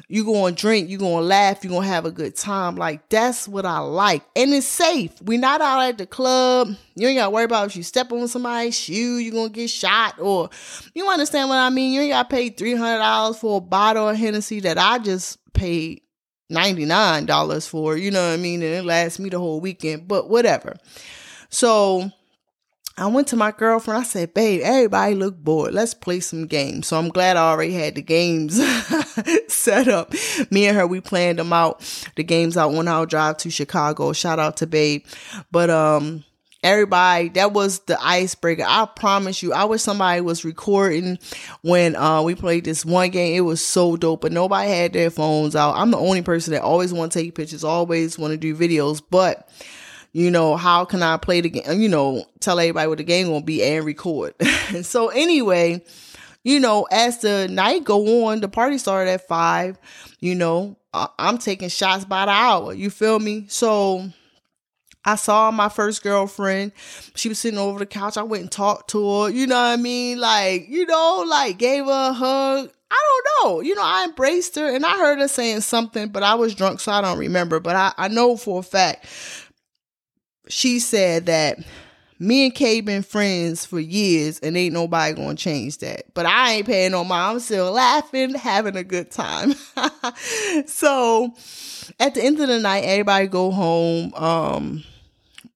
You 0.08 0.24
gonna 0.24 0.54
drink, 0.54 0.90
you 0.90 0.98
gonna 0.98 1.22
laugh, 1.22 1.64
you 1.64 1.70
gonna 1.70 1.86
have 1.86 2.04
a 2.04 2.10
good 2.10 2.36
time. 2.36 2.76
Like 2.76 3.08
that's 3.08 3.48
what 3.48 3.64
I 3.64 3.78
like. 3.78 4.22
And 4.36 4.52
it's 4.52 4.66
safe. 4.66 5.10
we 5.22 5.38
not 5.38 5.62
out 5.62 5.80
at 5.80 5.98
the 5.98 6.06
club. 6.06 6.76
You 6.96 7.08
ain't 7.08 7.18
gotta 7.18 7.30
worry 7.30 7.44
about 7.44 7.68
if 7.68 7.76
you 7.76 7.82
step 7.82 8.12
on 8.12 8.28
somebody's 8.28 8.78
shoe, 8.78 9.16
you 9.16 9.32
gonna 9.32 9.48
get 9.48 9.70
shot 9.70 10.20
or 10.20 10.50
you 10.94 11.08
understand 11.08 11.48
what 11.48 11.56
I 11.56 11.70
mean? 11.70 11.94
You 11.94 12.02
ain't 12.02 12.12
gotta 12.12 12.28
pay 12.28 12.50
three 12.50 12.74
hundred 12.74 12.98
dollars 12.98 13.38
for 13.38 13.56
a 13.56 13.60
bottle 13.60 14.10
of 14.10 14.16
Hennessy 14.16 14.60
that 14.60 14.76
I 14.76 14.98
just 14.98 15.38
paid 15.54 16.02
$99 16.52 17.68
for, 17.68 17.96
you 17.96 18.10
know 18.10 18.28
what 18.28 18.34
I 18.34 18.36
mean? 18.36 18.62
And 18.62 18.74
it 18.74 18.84
lasts 18.84 19.18
me 19.18 19.30
the 19.30 19.38
whole 19.38 19.60
weekend, 19.60 20.06
but 20.06 20.28
whatever. 20.28 20.76
So 21.48 22.10
I 22.96 23.06
went 23.06 23.28
to 23.28 23.36
my 23.36 23.52
girlfriend. 23.52 24.00
I 24.00 24.04
said, 24.04 24.34
babe, 24.34 24.60
everybody 24.62 25.14
look 25.14 25.36
bored. 25.36 25.72
Let's 25.72 25.94
play 25.94 26.20
some 26.20 26.46
games. 26.46 26.88
So 26.88 26.98
I'm 26.98 27.08
glad 27.08 27.36
I 27.36 27.50
already 27.50 27.72
had 27.72 27.94
the 27.94 28.02
games 28.02 28.60
set 29.48 29.88
up. 29.88 30.12
Me 30.50 30.66
and 30.66 30.76
her, 30.76 30.86
we 30.86 31.00
planned 31.00 31.38
them 31.38 31.52
out. 31.52 31.80
The 32.16 32.24
games 32.24 32.56
out 32.56 32.74
on 32.74 32.88
our 32.88 33.06
drive 33.06 33.38
to 33.38 33.50
Chicago. 33.50 34.12
Shout 34.12 34.38
out 34.38 34.58
to 34.58 34.66
babe. 34.66 35.06
But, 35.50 35.70
um, 35.70 36.24
everybody 36.64 37.28
that 37.30 37.52
was 37.52 37.80
the 37.80 38.00
icebreaker 38.00 38.64
i 38.64 38.86
promise 38.94 39.42
you 39.42 39.52
i 39.52 39.64
wish 39.64 39.82
somebody 39.82 40.20
was 40.20 40.44
recording 40.44 41.18
when 41.62 41.96
uh 41.96 42.22
we 42.22 42.36
played 42.36 42.64
this 42.64 42.84
one 42.84 43.10
game 43.10 43.34
it 43.34 43.40
was 43.40 43.64
so 43.64 43.96
dope 43.96 44.20
but 44.20 44.30
nobody 44.30 44.70
had 44.70 44.92
their 44.92 45.10
phones 45.10 45.56
out 45.56 45.74
i'm 45.74 45.90
the 45.90 45.98
only 45.98 46.22
person 46.22 46.52
that 46.52 46.62
always 46.62 46.92
want 46.92 47.10
to 47.10 47.18
take 47.18 47.34
pictures 47.34 47.64
always 47.64 48.16
want 48.16 48.30
to 48.30 48.36
do 48.36 48.54
videos 48.54 49.02
but 49.10 49.48
you 50.12 50.30
know, 50.30 50.56
how 50.56 50.84
can 50.84 51.02
I 51.02 51.16
play 51.16 51.40
the 51.40 51.50
game? 51.50 51.80
You 51.80 51.88
know, 51.88 52.24
tell 52.40 52.60
everybody 52.60 52.88
what 52.88 52.98
the 52.98 53.04
game 53.04 53.28
gonna 53.28 53.42
be 53.42 53.62
and 53.62 53.84
record. 53.84 54.34
so 54.82 55.08
anyway, 55.08 55.82
you 56.44 56.60
know, 56.60 56.86
as 56.90 57.18
the 57.18 57.48
night 57.48 57.84
go 57.84 58.26
on, 58.26 58.40
the 58.40 58.48
party 58.48 58.78
started 58.78 59.10
at 59.10 59.26
five. 59.26 59.78
You 60.20 60.34
know, 60.34 60.76
I'm 60.92 61.38
taking 61.38 61.70
shots 61.70 62.04
by 62.04 62.26
the 62.26 62.32
hour. 62.32 62.74
You 62.74 62.90
feel 62.90 63.18
me? 63.18 63.46
So 63.48 64.10
I 65.04 65.16
saw 65.16 65.50
my 65.50 65.70
first 65.70 66.02
girlfriend. 66.02 66.72
She 67.14 67.28
was 67.28 67.38
sitting 67.38 67.58
over 67.58 67.78
the 67.78 67.86
couch. 67.86 68.18
I 68.18 68.22
went 68.22 68.42
and 68.42 68.52
talked 68.52 68.90
to 68.90 69.22
her. 69.22 69.30
You 69.30 69.46
know 69.46 69.54
what 69.54 69.62
I 69.62 69.76
mean? 69.76 70.20
Like, 70.20 70.68
you 70.68 70.84
know, 70.84 71.24
like 71.26 71.58
gave 71.58 71.86
her 71.86 72.10
a 72.10 72.12
hug. 72.12 72.70
I 72.90 73.00
don't 73.08 73.46
know. 73.48 73.60
You 73.60 73.74
know, 73.74 73.82
I 73.82 74.04
embraced 74.04 74.56
her 74.56 74.68
and 74.68 74.84
I 74.84 74.98
heard 74.98 75.18
her 75.18 75.28
saying 75.28 75.62
something, 75.62 76.08
but 76.08 76.22
I 76.22 76.34
was 76.34 76.54
drunk, 76.54 76.80
so 76.80 76.92
I 76.92 77.00
don't 77.00 77.18
remember. 77.18 77.58
But 77.58 77.74
I, 77.74 77.92
I 77.96 78.08
know 78.08 78.36
for 78.36 78.60
a 78.60 78.62
fact 78.62 79.06
she 80.48 80.78
said 80.78 81.26
that 81.26 81.58
me 82.18 82.44
and 82.44 82.54
Kay 82.54 82.80
been 82.80 83.02
friends 83.02 83.66
for 83.66 83.80
years 83.80 84.38
and 84.38 84.56
ain't 84.56 84.72
nobody 84.72 85.14
gonna 85.14 85.34
change 85.34 85.78
that. 85.78 86.04
But 86.14 86.24
I 86.26 86.52
ain't 86.52 86.66
paying 86.66 86.92
no 86.92 87.04
mind. 87.04 87.32
I'm 87.34 87.40
still 87.40 87.72
laughing, 87.72 88.34
having 88.34 88.76
a 88.76 88.84
good 88.84 89.10
time. 89.10 89.54
so 90.66 91.34
at 91.98 92.14
the 92.14 92.22
end 92.22 92.40
of 92.40 92.48
the 92.48 92.60
night, 92.60 92.84
everybody 92.84 93.26
go 93.26 93.50
home. 93.50 94.14
Um 94.14 94.84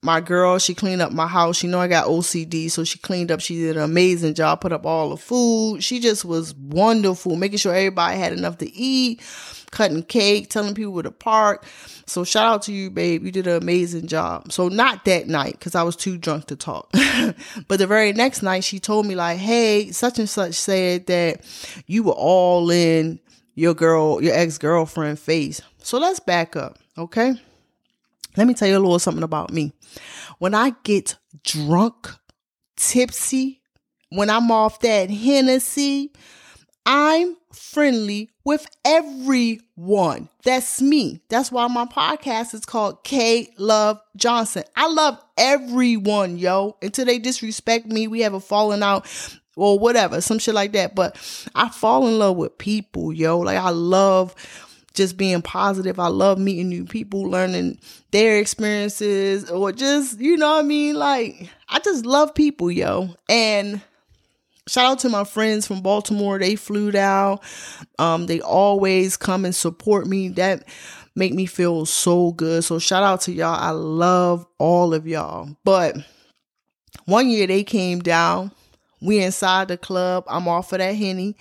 my 0.03 0.21
girl, 0.21 0.59
she 0.59 0.75
cleaned 0.75 1.03
up 1.03 1.13
my 1.13 1.27
house. 1.27 1.63
You 1.63 1.69
know 1.69 1.81
I 1.81 1.89
got 1.89 2.07
OCD, 2.07 2.71
so 2.71 2.85
she 2.85 2.99
cleaned 2.99 3.33
up. 3.33 3.41
She 3.41 3.57
did 3.57 3.77
an 3.77 3.83
amazing 3.83 4.35
job, 4.35 4.61
put 4.61 4.73
up 4.73 4.87
all 4.87 5.11
the 5.11 5.17
food. 5.17 5.83
She 5.83 5.99
just 5.99 6.25
was 6.25 6.55
wonderful, 6.55 7.35
making 7.37 7.59
sure 7.59 7.75
everybody 7.75 8.17
had 8.17 8.33
enough 8.33 8.59
to 8.59 8.73
eat, 8.73 9.21
cutting 9.71 10.03
cake, 10.03 10.51
telling 10.51 10.75
people 10.75 10.93
where 10.93 11.03
to 11.03 11.11
park. 11.11 11.65
So 12.07 12.25
shout 12.25 12.47
out 12.47 12.63
to 12.63 12.73
you, 12.73 12.91
babe. 12.91 13.25
You 13.25 13.33
did 13.33 13.47
an 13.47 13.61
amazing 13.61 14.07
job. 14.07 14.53
So 14.53 14.69
not 14.69 15.05
that 15.05 15.29
night 15.29 15.53
because 15.53 15.75
I 15.75 15.83
was 15.83 15.97
too 15.97 16.19
drunk 16.19 16.47
to 16.47 16.57
talk. 16.57 16.91
but 17.69 17.79
the 17.79 17.87
very 17.87 18.13
next 18.13 18.43
night, 18.43 18.65
she 18.65 18.79
told 18.79 19.07
me 19.07 19.15
like, 19.15 19.39
"Hey, 19.39 19.91
such 19.93 20.19
and 20.19 20.29
such 20.29 20.55
said 20.55 21.07
that 21.07 21.43
you 21.87 22.03
were 22.03 22.13
all 22.13 22.71
in 22.71 23.21
your 23.55 23.75
girl, 23.75 24.23
your 24.23 24.35
ex 24.35 24.59
girlfriend 24.59 25.19
face." 25.19 25.61
So 25.79 25.99
let's 25.99 26.21
back 26.21 26.57
up, 26.57 26.79
okay? 26.99 27.35
Let 28.37 28.47
me 28.47 28.55
tell 28.55 28.69
you 28.69 28.77
a 28.77 28.81
little 28.81 28.99
something 28.99 29.23
about 29.23 29.53
me. 29.53 29.73
When 30.39 30.55
I 30.55 30.75
get 30.83 31.17
drunk, 31.43 32.09
tipsy, 32.77 33.63
when 34.11 34.31
I'm 34.31 34.51
off 34.51 34.81
that 34.81 35.11
Hennessy, 35.11 36.13
I'm 36.85 37.37
friendly 37.53 38.31
with 38.47 38.65
everyone. 38.85 40.29
That's 40.45 40.81
me. 40.81 41.21
That's 41.29 41.51
why 41.51 41.67
my 41.67 41.85
podcast 41.85 42.55
is 42.55 42.65
called 42.65 43.03
K 43.03 43.53
Love 43.59 44.01
Johnson. 44.17 44.63
I 44.77 44.87
love 44.87 45.21
everyone, 45.37 46.39
yo. 46.39 46.77
Until 46.81 47.07
they 47.07 47.19
disrespect 47.19 47.87
me, 47.87 48.07
we 48.07 48.21
have 48.21 48.35
a 48.35 48.41
falling 48.41 48.85
out 48.85 49.09
or 49.57 49.81
whatever, 49.81 50.21
some 50.21 50.39
shit 50.39 50.55
like 50.55 50.73
that. 50.73 50.95
But 50.95 51.17
I 51.57 51.71
fall 51.71 52.07
in 52.07 52.21
love 52.21 52.37
with 52.37 52.57
people, 52.57 53.13
yo. 53.13 53.41
Like 53.41 53.59
I 53.59 53.71
love 53.71 54.33
just 54.95 55.17
being 55.17 55.43
positive. 55.43 55.99
I 55.99 56.07
love 56.07 56.39
meeting 56.39 56.69
new 56.69 56.85
people, 56.85 57.23
learning 57.23 57.81
their 58.13 58.39
experiences, 58.39 59.51
or 59.51 59.73
just, 59.73 60.21
you 60.21 60.37
know 60.37 60.51
what 60.51 60.65
I 60.65 60.69
mean? 60.69 60.95
Like, 60.95 61.51
I 61.69 61.81
just 61.81 62.07
love 62.07 62.33
people, 62.33 62.71
yo. 62.71 63.11
And 63.29 63.83
shout 64.69 64.85
out 64.85 64.99
to 65.01 65.09
my 65.09 65.25
friends 65.25 65.67
from 65.67 65.81
Baltimore. 65.81 66.39
They 66.39 66.57
flew 66.57 66.91
down. 66.91 67.39
Um, 67.99 68.27
they 68.27 68.41
always 68.41 69.17
come 69.17 69.45
and 69.45 69.55
support 69.55 70.07
me. 70.07 70.29
That 70.29 70.67
make 71.15 71.33
me 71.33 71.47
feel 71.47 71.87
so 71.87 72.33
good. 72.33 72.65
So 72.65 72.79
shout 72.79 73.03
out 73.03 73.23
to 73.23 73.33
y'all. 73.33 73.59
I 73.59 73.71
love 73.71 74.47
all 74.59 74.95
of 74.95 75.07
y'all. 75.07 75.57
But 75.65 75.97
one 77.07 77.31
year 77.31 77.47
they 77.47 77.65
came 77.65 78.01
down. 78.01 78.53
We 79.01 79.23
inside 79.23 79.69
the 79.69 79.77
club. 79.77 80.25
I'm 80.27 80.49
off 80.49 80.73
of 80.73 80.79
that 80.79 80.95
henny. 80.95 81.37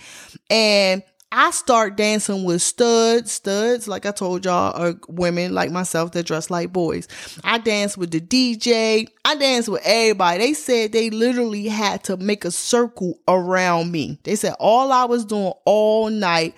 And 0.50 1.04
I 1.32 1.52
start 1.52 1.98
dancing 1.98 2.46
with 2.46 2.62
studs, 2.62 3.32
studs, 3.32 3.88
like 3.88 4.06
I 4.06 4.12
told 4.12 4.46
y'all, 4.46 4.74
are 4.80 4.96
women 5.10 5.54
like 5.54 5.72
myself 5.72 6.12
that 6.12 6.26
dress 6.26 6.50
like 6.50 6.72
boys. 6.72 7.08
I 7.44 7.58
dance 7.58 7.98
with 7.98 8.12
the 8.12 8.22
DJ. 8.22 9.10
I 9.26 9.36
dance 9.36 9.68
with 9.68 9.82
everybody. 9.84 10.40
They 10.40 10.54
said 10.54 10.92
they 10.92 11.10
literally 11.10 11.68
had 11.68 12.04
to 12.06 12.18
make 12.18 12.46
a 12.46 12.52
circle 12.52 13.20
around 13.28 13.92
me. 13.92 14.20
They 14.24 14.36
said 14.36 14.56
all 14.60 14.92
I 14.92 15.06
was 15.06 15.26
doing 15.26 15.54
all 15.66 16.10
night 16.10 16.56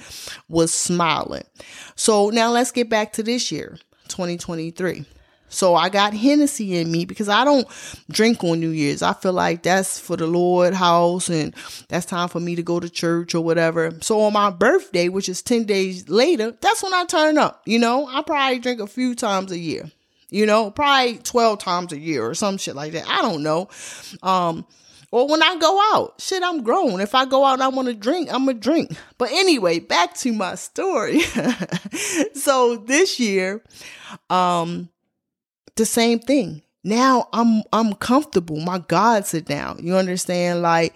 was 0.47 0.74
smiling. 0.74 1.43
So 1.95 2.29
now 2.29 2.51
let's 2.51 2.71
get 2.71 2.89
back 2.89 3.13
to 3.13 3.24
this 3.24 3.51
year, 3.51 3.77
2023. 4.09 5.05
So 5.49 5.75
I 5.75 5.89
got 5.89 6.13
Hennessy 6.13 6.77
in 6.77 6.91
me 6.91 7.05
because 7.05 7.29
I 7.29 7.45
don't 7.45 7.67
drink 8.09 8.43
on 8.43 8.59
New 8.59 8.69
Year's. 8.69 9.01
I 9.01 9.13
feel 9.13 9.33
like 9.33 9.63
that's 9.63 9.99
for 9.99 10.17
the 10.17 10.27
Lord 10.27 10.73
house 10.73 11.29
and 11.29 11.55
that's 11.87 12.05
time 12.05 12.29
for 12.29 12.39
me 12.39 12.55
to 12.55 12.63
go 12.63 12.79
to 12.79 12.89
church 12.89 13.33
or 13.33 13.41
whatever. 13.41 13.97
So 14.01 14.21
on 14.21 14.33
my 14.33 14.49
birthday, 14.49 15.09
which 15.09 15.29
is 15.29 15.41
10 15.41 15.65
days 15.65 16.09
later, 16.09 16.51
that's 16.59 16.83
when 16.83 16.93
I 16.93 17.05
turn 17.05 17.37
up. 17.37 17.61
You 17.65 17.79
know, 17.79 18.07
I 18.07 18.21
probably 18.21 18.59
drink 18.59 18.81
a 18.81 18.87
few 18.87 19.15
times 19.15 19.51
a 19.51 19.57
year. 19.57 19.89
You 20.29 20.45
know, 20.45 20.71
probably 20.71 21.19
12 21.19 21.59
times 21.59 21.93
a 21.93 21.99
year 21.99 22.25
or 22.25 22.33
some 22.33 22.57
shit 22.57 22.75
like 22.75 22.91
that. 22.91 23.07
I 23.07 23.21
don't 23.21 23.43
know. 23.43 23.69
Um, 24.21 24.65
or 25.09 25.25
when 25.27 25.41
I 25.41 25.55
go 25.55 25.79
out, 25.93 26.15
shit, 26.19 26.43
I'm 26.43 26.63
grown. 26.63 26.99
If 26.99 27.15
I 27.15 27.25
go 27.25 27.45
out 27.45 27.53
and 27.53 27.63
I 27.63 27.69
want 27.69 27.87
to 27.87 27.93
drink, 27.93 28.27
I'm 28.31 28.43
going 28.43 28.57
to 28.57 28.61
drink. 28.61 28.91
But 29.17 29.31
anyway, 29.31 29.79
back 29.79 30.15
to 30.15 30.33
my 30.33 30.55
story. 30.55 31.21
so 32.33 32.75
this 32.75 33.17
year, 33.17 33.63
um, 34.29 34.89
the 35.77 35.86
same 35.86 36.19
thing. 36.19 36.62
Now 36.84 37.27
I'm 37.34 37.63
I'm 37.74 37.93
comfortable. 37.93 38.60
My 38.60 38.79
God, 38.79 39.25
sit 39.25 39.46
down. 39.46 39.79
You 39.81 39.96
understand? 39.96 40.62
Like 40.62 40.96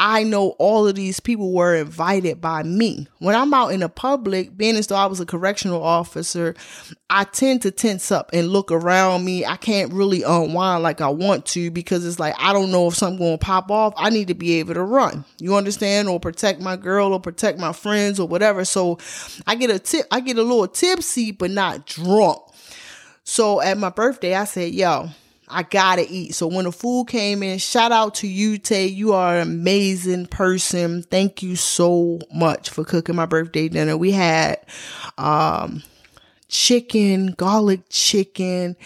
I 0.00 0.22
know 0.22 0.50
all 0.58 0.86
of 0.86 0.94
these 0.94 1.18
people 1.18 1.52
were 1.52 1.74
invited 1.74 2.40
by 2.40 2.62
me. 2.62 3.08
When 3.18 3.34
I'm 3.34 3.52
out 3.52 3.72
in 3.72 3.80
the 3.80 3.88
public, 3.88 4.56
being 4.56 4.76
as 4.76 4.86
though 4.86 4.94
I 4.96 5.06
was 5.06 5.18
a 5.18 5.26
correctional 5.26 5.82
officer, 5.82 6.54
I 7.10 7.24
tend 7.24 7.62
to 7.62 7.72
tense 7.72 8.12
up 8.12 8.30
and 8.32 8.48
look 8.48 8.70
around 8.70 9.24
me. 9.24 9.44
I 9.44 9.56
can't 9.56 9.92
really 9.92 10.22
unwind 10.22 10.84
like 10.84 11.00
I 11.00 11.08
want 11.08 11.46
to 11.46 11.72
because 11.72 12.06
it's 12.06 12.20
like 12.20 12.34
I 12.38 12.52
don't 12.52 12.70
know 12.70 12.86
if 12.86 12.94
something 12.94 13.18
gonna 13.18 13.38
pop 13.38 13.72
off. 13.72 13.92
I 13.96 14.10
need 14.10 14.28
to 14.28 14.34
be 14.34 14.60
able 14.60 14.74
to 14.74 14.84
run. 14.84 15.24
You 15.40 15.56
understand? 15.56 16.08
Or 16.08 16.20
protect 16.20 16.60
my 16.60 16.76
girl 16.76 17.12
or 17.12 17.20
protect 17.20 17.58
my 17.58 17.72
friends 17.72 18.20
or 18.20 18.28
whatever. 18.28 18.64
So 18.64 18.98
I 19.48 19.56
get 19.56 19.70
a 19.70 19.80
tip 19.80 20.06
I 20.12 20.20
get 20.20 20.38
a 20.38 20.42
little 20.42 20.68
tipsy 20.68 21.32
but 21.32 21.50
not 21.50 21.86
drunk. 21.86 22.38
So 23.28 23.60
at 23.60 23.76
my 23.76 23.90
birthday, 23.90 24.34
I 24.34 24.44
said, 24.44 24.72
yo, 24.72 25.10
I 25.48 25.62
gotta 25.62 26.06
eat. 26.08 26.34
So 26.34 26.46
when 26.46 26.64
the 26.64 26.72
food 26.72 27.08
came 27.08 27.42
in, 27.42 27.58
shout 27.58 27.92
out 27.92 28.14
to 28.16 28.26
you, 28.26 28.56
Tay. 28.56 28.86
You 28.86 29.12
are 29.12 29.36
an 29.36 29.42
amazing 29.42 30.28
person. 30.28 31.02
Thank 31.02 31.42
you 31.42 31.54
so 31.54 32.20
much 32.32 32.70
for 32.70 32.84
cooking 32.84 33.16
my 33.16 33.26
birthday 33.26 33.68
dinner. 33.68 33.98
We 33.98 34.12
had 34.12 34.64
um 35.18 35.82
chicken, 36.48 37.32
garlic 37.32 37.82
chicken, 37.90 38.76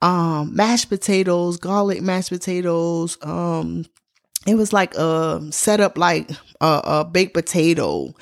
um, 0.00 0.56
mashed 0.56 0.88
potatoes, 0.88 1.58
garlic 1.58 2.00
mashed 2.00 2.30
potatoes, 2.30 3.18
um, 3.20 3.84
it 4.46 4.56
was 4.56 4.72
like 4.72 4.94
a 4.94 5.40
set 5.50 5.80
up 5.80 5.96
like 5.96 6.30
a, 6.60 6.80
a, 6.84 7.04
baked 7.04 7.34
potato 7.34 8.14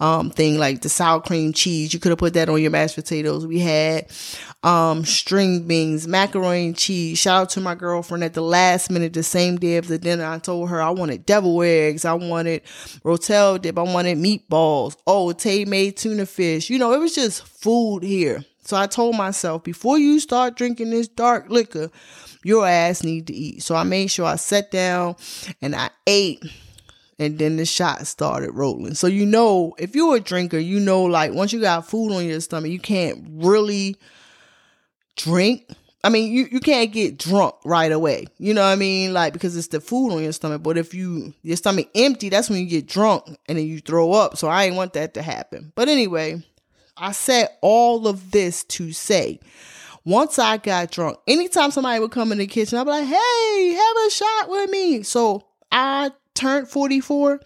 um 0.00 0.30
thing 0.30 0.58
like 0.58 0.80
the 0.82 0.88
sour 0.88 1.20
cream 1.20 1.52
cheese. 1.52 1.92
You 1.94 2.00
could 2.00 2.10
have 2.10 2.18
put 2.18 2.34
that 2.34 2.48
on 2.48 2.60
your 2.60 2.70
mashed 2.70 2.96
potatoes. 2.96 3.46
We 3.46 3.60
had 3.60 4.06
um 4.62 5.04
string 5.04 5.66
beans 5.66 6.06
macaroni 6.06 6.66
and 6.66 6.76
cheese. 6.76 7.18
Shout 7.18 7.42
out 7.42 7.50
to 7.50 7.60
my 7.60 7.74
girlfriend. 7.74 8.24
At 8.24 8.34
the 8.34 8.40
last 8.40 8.90
minute 8.90 9.12
the 9.12 9.22
same 9.22 9.56
day 9.56 9.76
of 9.76 9.88
the 9.88 9.98
dinner 9.98 10.24
i 10.24 10.38
told 10.38 10.70
her 10.70 10.80
i 10.80 10.90
wanted 10.90 11.26
devil 11.26 11.62
eggs. 11.62 12.04
I 12.04 12.14
wanted 12.14 12.62
rotel 13.04 13.60
dip. 13.60 13.78
I 13.78 13.82
wanted 13.82 14.18
meatballs. 14.18 14.96
Oh 15.06 15.32
tay 15.32 15.64
made 15.64 15.96
tuna 15.96 16.26
fish. 16.26 16.70
You 16.70 16.78
know 16.78 16.92
it 16.92 16.98
was 16.98 17.14
just 17.14 17.46
food 17.46 18.02
here. 18.02 18.44
So 18.64 18.76
i 18.76 18.86
told 18.86 19.16
myself 19.16 19.64
before 19.64 19.98
you 19.98 20.20
start 20.20 20.56
drinking 20.56 20.90
this 20.90 21.08
dark 21.08 21.50
liquor 21.50 21.90
your 22.44 22.66
ass 22.66 23.02
need 23.02 23.26
to 23.26 23.34
eat. 23.34 23.62
So 23.62 23.74
I 23.74 23.82
made 23.82 24.10
sure 24.10 24.26
I 24.26 24.36
sat 24.36 24.70
down 24.70 25.16
and 25.60 25.74
I 25.74 25.90
ate 26.06 26.44
and 27.18 27.38
then 27.38 27.56
the 27.56 27.64
shot 27.64 28.06
started 28.06 28.52
rolling. 28.52 28.94
So 28.94 29.06
you 29.06 29.26
know, 29.26 29.74
if 29.78 29.94
you're 29.94 30.16
a 30.16 30.20
drinker, 30.20 30.58
you 30.58 30.80
know 30.80 31.02
like 31.02 31.32
once 31.32 31.52
you 31.52 31.60
got 31.60 31.88
food 31.88 32.12
on 32.12 32.26
your 32.26 32.40
stomach, 32.40 32.70
you 32.70 32.78
can't 32.78 33.26
really 33.30 33.96
drink. 35.16 35.68
I 36.02 36.10
mean, 36.10 36.32
you, 36.32 36.46
you 36.50 36.60
can't 36.60 36.92
get 36.92 37.16
drunk 37.16 37.54
right 37.64 37.90
away. 37.90 38.26
You 38.38 38.52
know 38.52 38.60
what 38.60 38.72
I 38.72 38.76
mean? 38.76 39.14
Like 39.14 39.32
because 39.32 39.56
it's 39.56 39.68
the 39.68 39.80
food 39.80 40.12
on 40.12 40.22
your 40.22 40.32
stomach. 40.32 40.62
But 40.62 40.76
if 40.76 40.92
you 40.92 41.32
your 41.42 41.56
stomach 41.56 41.88
empty, 41.94 42.28
that's 42.28 42.50
when 42.50 42.60
you 42.60 42.66
get 42.66 42.86
drunk 42.86 43.24
and 43.48 43.56
then 43.58 43.66
you 43.66 43.80
throw 43.80 44.12
up. 44.12 44.36
So 44.36 44.48
I 44.48 44.64
ain't 44.64 44.76
want 44.76 44.92
that 44.94 45.14
to 45.14 45.22
happen. 45.22 45.72
But 45.74 45.88
anyway, 45.88 46.42
I 46.96 47.12
said 47.12 47.48
all 47.62 48.06
of 48.06 48.30
this 48.32 48.64
to 48.64 48.92
say 48.92 49.40
once 50.04 50.38
I 50.38 50.58
got 50.58 50.90
drunk, 50.90 51.18
anytime 51.26 51.70
somebody 51.70 52.00
would 52.00 52.10
come 52.10 52.32
in 52.32 52.38
the 52.38 52.46
kitchen, 52.46 52.78
I'd 52.78 52.84
be 52.84 52.90
like, 52.90 53.06
hey, 53.06 53.68
have 53.72 53.96
a 54.06 54.10
shot 54.10 54.50
with 54.50 54.70
me. 54.70 55.02
So 55.02 55.46
I 55.72 56.10
turned 56.34 56.68
44. 56.68 57.40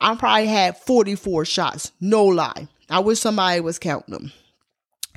I 0.00 0.16
probably 0.16 0.46
had 0.46 0.76
44 0.78 1.44
shots. 1.44 1.92
No 2.00 2.24
lie. 2.24 2.68
I 2.90 3.00
wish 3.00 3.20
somebody 3.20 3.60
was 3.60 3.78
counting 3.78 4.12
them. 4.12 4.32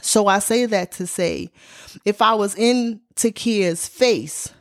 So 0.02 0.28
I 0.28 0.40
say 0.40 0.66
that 0.68 0.92
to 0.94 1.08
say, 1.08 1.50
if 2.04 2.22
I 2.22 2.36
was 2.36 2.56
in 2.56 3.02
Takia's 3.16 3.88
face, 3.88 4.54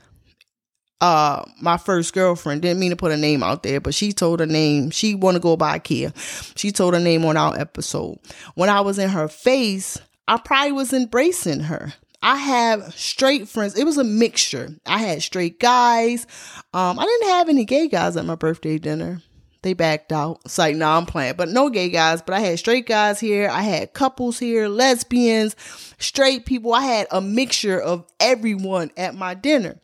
uh, 1.01 1.45
my 1.61 1.77
first 1.77 2.15
girlfriend 2.15 2.63
didn't 2.63 2.81
mean 2.81 2.91
to 2.91 2.97
put 2.97 3.13
a 3.13 3.17
name 3.17 3.43
out 3.43 3.63
there, 3.63 3.81
but 3.81 3.95
she 3.95 4.13
told 4.13 4.41
her 4.41 4.47
name. 4.47 4.91
She 4.91 5.15
want 5.15 5.35
to 5.35 5.41
go 5.41 5.57
by 5.57 5.79
Kia. 5.79 6.13
She 6.57 6.73
told 6.73 6.95
her 6.95 7.01
name 7.01 7.25
on 7.27 7.37
our 7.37 7.59
episode. 7.59 8.19
When 8.55 8.71
I 8.71 8.81
was 8.81 8.99
in 8.99 9.11
her 9.11 9.29
face, 9.29 9.99
I 10.27 10.39
probably 10.39 10.73
was 10.73 10.95
embracing 10.95 11.61
her. 11.61 11.93
I 12.25 12.37
have 12.37 12.95
straight 12.95 13.49
friends. 13.49 13.79
It 13.79 13.85
was 13.85 13.99
a 13.99 14.03
mixture. 14.03 14.71
I 14.87 14.97
had 14.99 15.23
straight 15.23 15.61
guys. 15.61 16.27
Um, 16.73 16.99
I 16.99 17.05
didn't 17.05 17.29
have 17.29 17.51
any 17.51 17.67
gay 17.67 17.87
guys 17.87 18.17
at 18.17 18.25
my 18.25 18.35
birthday 18.35 18.79
dinner, 18.79 19.21
They 19.61 19.75
backed 19.75 20.11
out. 20.11 20.41
It's 20.47 20.57
like, 20.57 20.75
no, 20.75 20.87
nah, 20.87 20.97
I'm 20.97 21.05
playing. 21.05 21.35
But 21.37 21.51
no 21.51 21.69
gay 21.69 21.91
guys, 21.91 22.23
but 22.23 22.35
I 22.35 22.41
had 22.41 22.59
straight 22.59 22.87
guys 22.87 23.21
here. 23.21 23.51
I 23.51 23.61
had 23.61 23.93
couples 23.93 24.39
here, 24.39 24.69
lesbians, 24.69 25.55
straight 25.99 26.47
people. 26.47 26.73
I 26.73 26.81
had 26.81 27.09
a 27.11 27.21
mixture 27.21 27.79
of 27.79 28.07
everyone 28.19 28.91
at 28.97 29.15
my 29.15 29.35
dinner. 29.35 29.79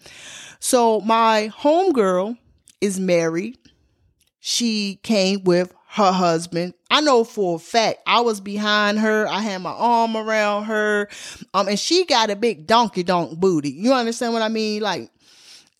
So 0.60 1.02
my 1.02 1.52
homegirl 1.54 2.38
is 2.80 2.98
married. 2.98 3.58
She 4.38 4.98
came 5.02 5.44
with 5.44 5.74
her 5.92 6.12
husband. 6.12 6.72
I 6.88 7.00
know 7.00 7.24
for 7.24 7.56
a 7.56 7.58
fact 7.58 7.98
I 8.06 8.20
was 8.20 8.40
behind 8.40 9.00
her. 9.00 9.26
I 9.26 9.40
had 9.40 9.60
my 9.60 9.72
arm 9.72 10.16
around 10.16 10.64
her. 10.64 11.08
Um, 11.52 11.66
and 11.66 11.78
she 11.78 12.04
got 12.04 12.30
a 12.30 12.36
big 12.36 12.68
donkey 12.68 13.02
donk 13.02 13.40
booty. 13.40 13.70
You 13.70 13.92
understand 13.92 14.32
what 14.32 14.42
I 14.42 14.48
mean? 14.48 14.82
Like, 14.82 15.10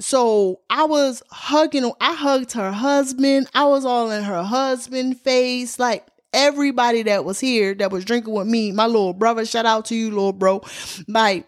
so 0.00 0.62
I 0.68 0.84
was 0.84 1.22
hugging, 1.30 1.92
I 2.00 2.14
hugged 2.14 2.52
her 2.52 2.72
husband. 2.72 3.48
I 3.54 3.66
was 3.66 3.84
all 3.84 4.10
in 4.10 4.24
her 4.24 4.42
husband 4.42 5.20
face. 5.20 5.78
Like 5.78 6.04
everybody 6.32 7.04
that 7.04 7.24
was 7.24 7.38
here 7.38 7.74
that 7.74 7.92
was 7.92 8.04
drinking 8.04 8.34
with 8.34 8.48
me, 8.48 8.72
my 8.72 8.86
little 8.86 9.12
brother, 9.12 9.46
shout 9.46 9.66
out 9.66 9.84
to 9.86 9.94
you, 9.94 10.08
little 10.08 10.32
bro. 10.32 10.60
Like 11.06 11.46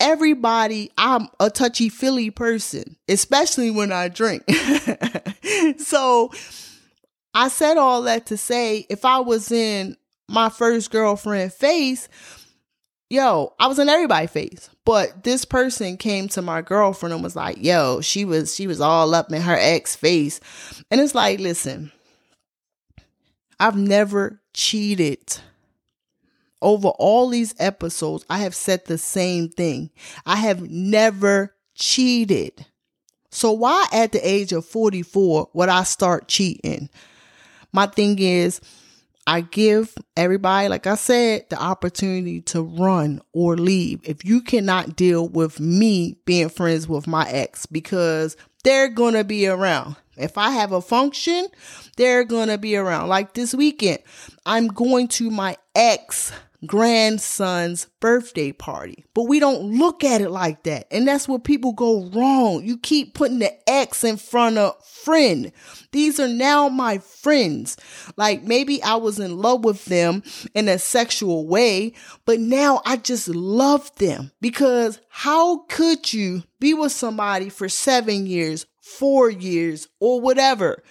everybody, 0.00 0.90
I'm 0.98 1.28
a 1.38 1.50
touchy 1.50 1.88
feely 1.88 2.30
person, 2.30 2.96
especially 3.08 3.70
when 3.70 3.92
I 3.92 4.08
drink. 4.08 4.42
so 5.78 6.32
I 7.34 7.48
said 7.48 7.76
all 7.76 8.02
that 8.02 8.26
to 8.26 8.36
say 8.36 8.86
if 8.88 9.04
I 9.04 9.20
was 9.20 9.50
in 9.50 9.96
my 10.28 10.48
first 10.48 10.90
girlfriend 10.90 11.52
face, 11.52 12.08
yo, 13.08 13.54
I 13.58 13.66
was 13.66 13.78
in 13.78 13.88
everybody's 13.88 14.30
face. 14.30 14.70
But 14.84 15.24
this 15.24 15.44
person 15.44 15.96
came 15.96 16.28
to 16.28 16.42
my 16.42 16.62
girlfriend 16.62 17.12
and 17.12 17.22
was 17.22 17.36
like, 17.36 17.58
yo, 17.62 18.00
she 18.00 18.24
was 18.24 18.54
she 18.54 18.66
was 18.66 18.80
all 18.80 19.14
up 19.14 19.32
in 19.32 19.42
her 19.42 19.56
ex 19.58 19.94
face. 19.94 20.40
And 20.90 21.00
it's 21.00 21.14
like, 21.14 21.38
listen, 21.38 21.92
I've 23.60 23.76
never 23.76 24.40
cheated. 24.54 25.38
Over 26.60 26.88
all 26.88 27.28
these 27.28 27.56
episodes, 27.58 28.24
I 28.30 28.38
have 28.38 28.54
said 28.54 28.84
the 28.84 28.98
same 28.98 29.48
thing. 29.48 29.90
I 30.24 30.36
have 30.36 30.70
never 30.70 31.56
cheated. 31.74 32.66
So 33.30 33.50
why 33.50 33.86
at 33.92 34.12
the 34.12 34.20
age 34.20 34.52
of 34.52 34.64
44 34.64 35.50
would 35.54 35.68
I 35.68 35.82
start 35.82 36.28
cheating? 36.28 36.88
My 37.72 37.86
thing 37.86 38.18
is 38.18 38.60
I 39.26 39.42
give 39.42 39.94
everybody, 40.16 40.68
like 40.68 40.86
I 40.86 40.96
said, 40.96 41.48
the 41.48 41.60
opportunity 41.60 42.40
to 42.42 42.62
run 42.62 43.20
or 43.32 43.56
leave 43.56 44.00
if 44.04 44.24
you 44.24 44.40
cannot 44.40 44.96
deal 44.96 45.28
with 45.28 45.60
me 45.60 46.16
being 46.24 46.48
friends 46.48 46.88
with 46.88 47.06
my 47.06 47.28
ex 47.30 47.66
because 47.66 48.36
they're 48.64 48.88
going 48.88 49.14
to 49.14 49.24
be 49.24 49.46
around. 49.46 49.96
If 50.16 50.36
I 50.36 50.50
have 50.50 50.72
a 50.72 50.82
function, 50.82 51.46
they're 51.96 52.24
going 52.24 52.48
to 52.48 52.58
be 52.58 52.76
around. 52.76 53.08
Like 53.08 53.34
this 53.34 53.54
weekend, 53.54 54.00
I'm 54.44 54.68
going 54.68 55.08
to 55.08 55.30
my 55.30 55.56
ex 55.74 56.32
grandson's 56.66 57.86
birthday 58.00 58.52
party. 58.52 59.04
But 59.14 59.24
we 59.24 59.40
don't 59.40 59.78
look 59.78 60.04
at 60.04 60.20
it 60.20 60.30
like 60.30 60.62
that. 60.64 60.86
And 60.90 61.06
that's 61.06 61.28
where 61.28 61.38
people 61.38 61.72
go 61.72 62.04
wrong. 62.06 62.64
You 62.64 62.78
keep 62.78 63.14
putting 63.14 63.40
the 63.40 63.52
X 63.68 64.04
in 64.04 64.16
front 64.16 64.58
of 64.58 64.82
friend. 64.84 65.52
These 65.90 66.20
are 66.20 66.28
now 66.28 66.68
my 66.68 66.98
friends. 66.98 67.76
Like 68.16 68.42
maybe 68.42 68.82
I 68.82 68.96
was 68.96 69.18
in 69.18 69.36
love 69.38 69.64
with 69.64 69.84
them 69.86 70.22
in 70.54 70.68
a 70.68 70.78
sexual 70.78 71.46
way, 71.46 71.94
but 72.24 72.38
now 72.40 72.80
I 72.84 72.96
just 72.96 73.28
love 73.28 73.94
them 73.96 74.30
because 74.40 75.00
how 75.08 75.64
could 75.68 76.12
you 76.12 76.44
be 76.60 76.74
with 76.74 76.92
somebody 76.92 77.48
for 77.48 77.68
seven 77.68 78.26
years, 78.26 78.66
four 78.80 79.30
years, 79.30 79.88
or 80.00 80.20
whatever, 80.20 80.82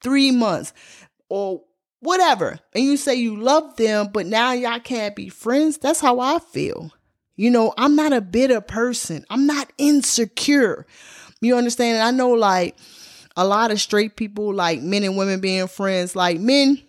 three 0.00 0.30
months, 0.30 0.72
or 1.28 1.62
whatever, 2.00 2.58
and 2.74 2.84
you 2.84 2.96
say 2.96 3.14
you 3.14 3.36
love 3.36 3.76
them, 3.76 4.10
but 4.12 4.26
now 4.26 4.52
y'all 4.52 4.80
can't 4.80 5.16
be 5.16 5.28
friends, 5.28 5.78
that's 5.78 6.00
how 6.00 6.20
I 6.20 6.38
feel. 6.38 6.92
You 7.36 7.50
know, 7.50 7.72
I'm 7.78 7.94
not 7.94 8.12
a 8.12 8.20
bitter 8.20 8.60
person. 8.60 9.24
I'm 9.30 9.46
not 9.46 9.72
insecure. 9.78 10.86
You 11.40 11.56
understand? 11.56 12.02
I 12.02 12.10
know 12.10 12.30
like 12.30 12.76
a 13.36 13.46
lot 13.46 13.70
of 13.70 13.80
straight 13.80 14.16
people, 14.16 14.52
like 14.52 14.82
men 14.82 15.04
and 15.04 15.16
women 15.16 15.40
being 15.40 15.68
friends, 15.68 16.16
like 16.16 16.40
men, 16.40 16.82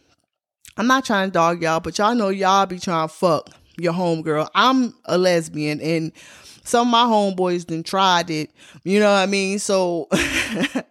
I'm 0.76 0.88
not 0.88 1.06
trying 1.06 1.30
to 1.30 1.34
dog 1.34 1.62
y'all, 1.62 1.80
but 1.80 1.98
y'all 1.98 2.16
know 2.16 2.30
y'all 2.30 2.66
be 2.66 2.80
trying 2.80 3.08
to 3.08 3.14
fuck 3.14 3.50
your 3.78 3.94
homegirl. 3.94 4.50
I'm 4.56 4.96
a 5.06 5.18
lesbian 5.18 5.80
and 5.82 6.12
some 6.70 6.88
of 6.88 6.92
my 6.92 7.04
homeboys 7.04 7.66
then 7.66 7.82
tried 7.84 8.30
it. 8.30 8.52
You 8.84 9.00
know 9.00 9.12
what 9.12 9.18
I 9.18 9.26
mean? 9.26 9.58
So 9.60 10.08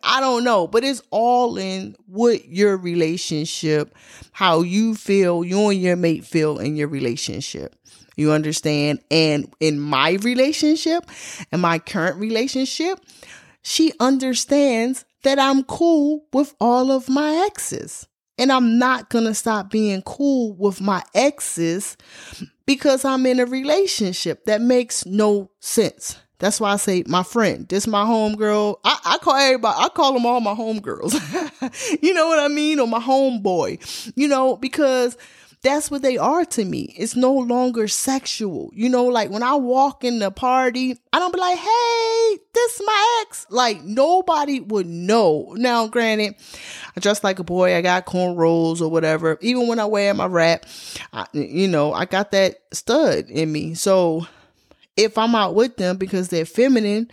I 0.03 0.19
don't 0.21 0.43
know, 0.43 0.67
but 0.67 0.83
it's 0.83 1.01
all 1.11 1.57
in 1.57 1.95
what 2.07 2.49
your 2.49 2.77
relationship, 2.77 3.95
how 4.33 4.63
you 4.63 4.95
feel, 4.97 5.45
you 5.45 5.69
and 5.69 5.81
your 5.81 5.97
mate 5.97 6.25
feel 6.25 6.59
in 6.59 6.77
your 6.77 6.89
relationship. 6.89 7.77
You 8.17 8.33
understand? 8.33 9.01
And 9.11 9.55
in 9.61 9.79
my 9.79 10.19
relationship, 10.23 11.05
in 11.53 11.61
my 11.61 11.79
current 11.79 12.17
relationship, 12.17 12.99
she 13.63 13.93
understands 14.01 15.05
that 15.23 15.39
I'm 15.39 15.63
cool 15.63 16.25
with 16.33 16.55
all 16.61 16.91
of 16.91 17.09
my 17.09 17.47
exes. 17.47 18.09
And 18.39 18.53
I'm 18.53 18.79
not 18.79 19.11
going 19.11 19.25
to 19.25 19.35
stop 19.35 19.71
being 19.71 20.03
cool 20.03 20.55
with 20.55 20.81
my 20.81 21.03
exes 21.15 21.97
because 22.67 23.05
I'm 23.05 23.27
in 23.27 23.41
a 23.41 23.47
relationship 23.47 24.45
that 24.45 24.61
makes 24.61 25.05
no 25.05 25.51
sense. 25.61 26.17
That's 26.39 26.61
why 26.61 26.73
I 26.73 26.77
say 26.77 27.03
my 27.07 27.25
friend. 27.25 27.67
This 27.69 27.87
my 27.87 28.05
homegirl. 28.05 28.77
I, 28.85 28.99
I 29.05 29.19
call 29.19 29.35
everybody, 29.35 29.77
I 29.77 29.89
call 29.89 30.13
them 30.13 30.25
all 30.25 30.41
my 30.41 30.55
homegirls. 30.55 31.13
you 32.03 32.15
know 32.15 32.29
what 32.29 32.39
I 32.39 32.49
mean? 32.49 32.79
Or 32.79 32.87
my 32.87 33.01
homeboy. 33.01 34.13
You 34.15 34.29
know, 34.29 34.57
because 34.57 35.17
that's 35.63 35.91
what 35.91 36.03
they 36.03 36.17
are 36.17 36.45
to 36.45 36.65
me. 36.65 36.95
It's 36.97 37.17
no 37.17 37.33
longer 37.33 37.89
sexual. 37.89 38.71
You 38.75 38.89
know, 38.89 39.05
like 39.07 39.31
when 39.31 39.43
I 39.43 39.55
walk 39.55 40.05
in 40.05 40.21
the 40.21 40.31
party, 40.31 40.97
I 41.13 41.19
don't 41.19 41.35
be 41.35 41.41
like, 41.41 41.59
hey, 41.59 42.39
this 42.53 42.81
my 42.85 43.23
ex. 43.23 43.47
Like 43.51 43.83
nobody 43.83 44.61
would 44.61 44.87
know. 44.87 45.55
Now, 45.57 45.89
granted, 45.89 46.37
I 46.97 47.01
dress 47.01 47.25
like 47.25 47.39
a 47.39 47.45
boy. 47.45 47.75
I 47.75 47.83
got 47.83 48.07
cornrows 48.07 48.81
or 48.81 48.89
whatever. 48.89 49.39
Even 49.41 49.67
when 49.67 49.81
I 49.81 49.87
wear 49.87 50.15
my 50.15 50.27
wrap, 50.27 50.65
I, 51.13 51.27
you 51.33 51.67
know, 51.67 51.93
I 51.93 52.05
got 52.05 52.31
that 52.33 52.59
stud 52.73 53.29
in 53.29 53.51
me. 53.51 53.75
So 53.75 54.27
if 54.97 55.19
I'm 55.19 55.35
out 55.35 55.55
with 55.55 55.77
them 55.77 55.97
because 55.97 56.29
they're 56.29 56.45
feminine, 56.45 57.11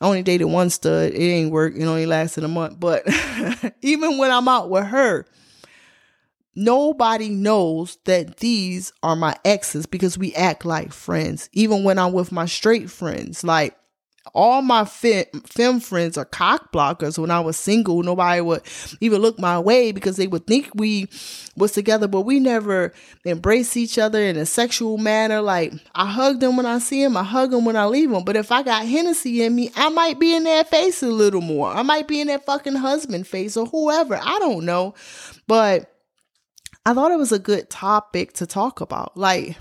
I 0.00 0.06
only 0.06 0.22
dated 0.22 0.48
one 0.48 0.70
stud. 0.70 1.12
It 1.12 1.18
ain't 1.18 1.52
work. 1.52 1.74
It 1.76 1.84
only 1.84 2.06
lasted 2.06 2.42
a 2.42 2.48
month. 2.48 2.80
But 2.80 3.04
even 3.82 4.18
when 4.18 4.30
I'm 4.30 4.48
out 4.48 4.70
with 4.70 4.86
her, 4.86 5.26
Nobody 6.54 7.30
knows 7.30 7.98
that 8.04 8.38
these 8.38 8.92
are 9.02 9.16
my 9.16 9.36
exes 9.44 9.86
because 9.86 10.18
we 10.18 10.34
act 10.34 10.64
like 10.64 10.92
friends. 10.92 11.48
Even 11.52 11.82
when 11.82 11.98
I'm 11.98 12.12
with 12.12 12.30
my 12.30 12.44
straight 12.44 12.90
friends, 12.90 13.42
like 13.42 13.76
all 14.34 14.62
my 14.62 14.84
fem, 14.84 15.24
fem 15.46 15.80
friends 15.80 16.16
are 16.16 16.24
cock 16.24 16.70
blockers. 16.72 17.18
When 17.18 17.30
I 17.30 17.40
was 17.40 17.56
single, 17.56 18.02
nobody 18.02 18.40
would 18.40 18.62
even 19.00 19.20
look 19.20 19.38
my 19.38 19.58
way 19.58 19.92
because 19.92 20.16
they 20.16 20.26
would 20.26 20.46
think 20.46 20.70
we 20.74 21.08
was 21.56 21.72
together, 21.72 22.06
but 22.06 22.22
we 22.22 22.38
never 22.38 22.92
embrace 23.24 23.76
each 23.76 23.98
other 23.98 24.20
in 24.20 24.36
a 24.36 24.46
sexual 24.46 24.96
manner. 24.96 25.40
Like 25.40 25.72
I 25.94 26.06
hug 26.06 26.40
them 26.40 26.56
when 26.56 26.66
I 26.66 26.78
see 26.78 27.02
them, 27.02 27.16
I 27.16 27.24
hug 27.24 27.50
them 27.50 27.64
when 27.64 27.76
I 27.76 27.86
leave 27.86 28.10
them. 28.10 28.24
But 28.24 28.36
if 28.36 28.52
I 28.52 28.62
got 28.62 28.86
Hennessy 28.86 29.42
in 29.42 29.54
me, 29.54 29.70
I 29.74 29.88
might 29.88 30.20
be 30.20 30.34
in 30.34 30.44
their 30.44 30.64
face 30.64 31.02
a 31.02 31.08
little 31.08 31.40
more. 31.40 31.68
I 31.68 31.82
might 31.82 32.06
be 32.06 32.20
in 32.20 32.28
their 32.28 32.38
fucking 32.38 32.76
husband 32.76 33.26
face 33.26 33.56
or 33.56 33.66
whoever. 33.66 34.16
I 34.22 34.38
don't 34.38 34.64
know, 34.64 34.94
but 35.46 35.91
I 36.84 36.94
thought 36.94 37.12
it 37.12 37.18
was 37.18 37.32
a 37.32 37.38
good 37.38 37.70
topic 37.70 38.32
to 38.34 38.46
talk 38.46 38.80
about. 38.80 39.16
Like, 39.16 39.56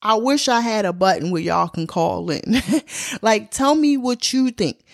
I 0.00 0.14
wish 0.14 0.48
I 0.48 0.60
had 0.60 0.84
a 0.84 0.92
button 0.92 1.30
where 1.30 1.42
y'all 1.42 1.68
can 1.68 1.86
call 1.86 2.30
in. 2.30 2.62
like, 3.22 3.50
tell 3.50 3.74
me 3.74 3.96
what 3.96 4.32
you 4.32 4.50
think. 4.50 4.84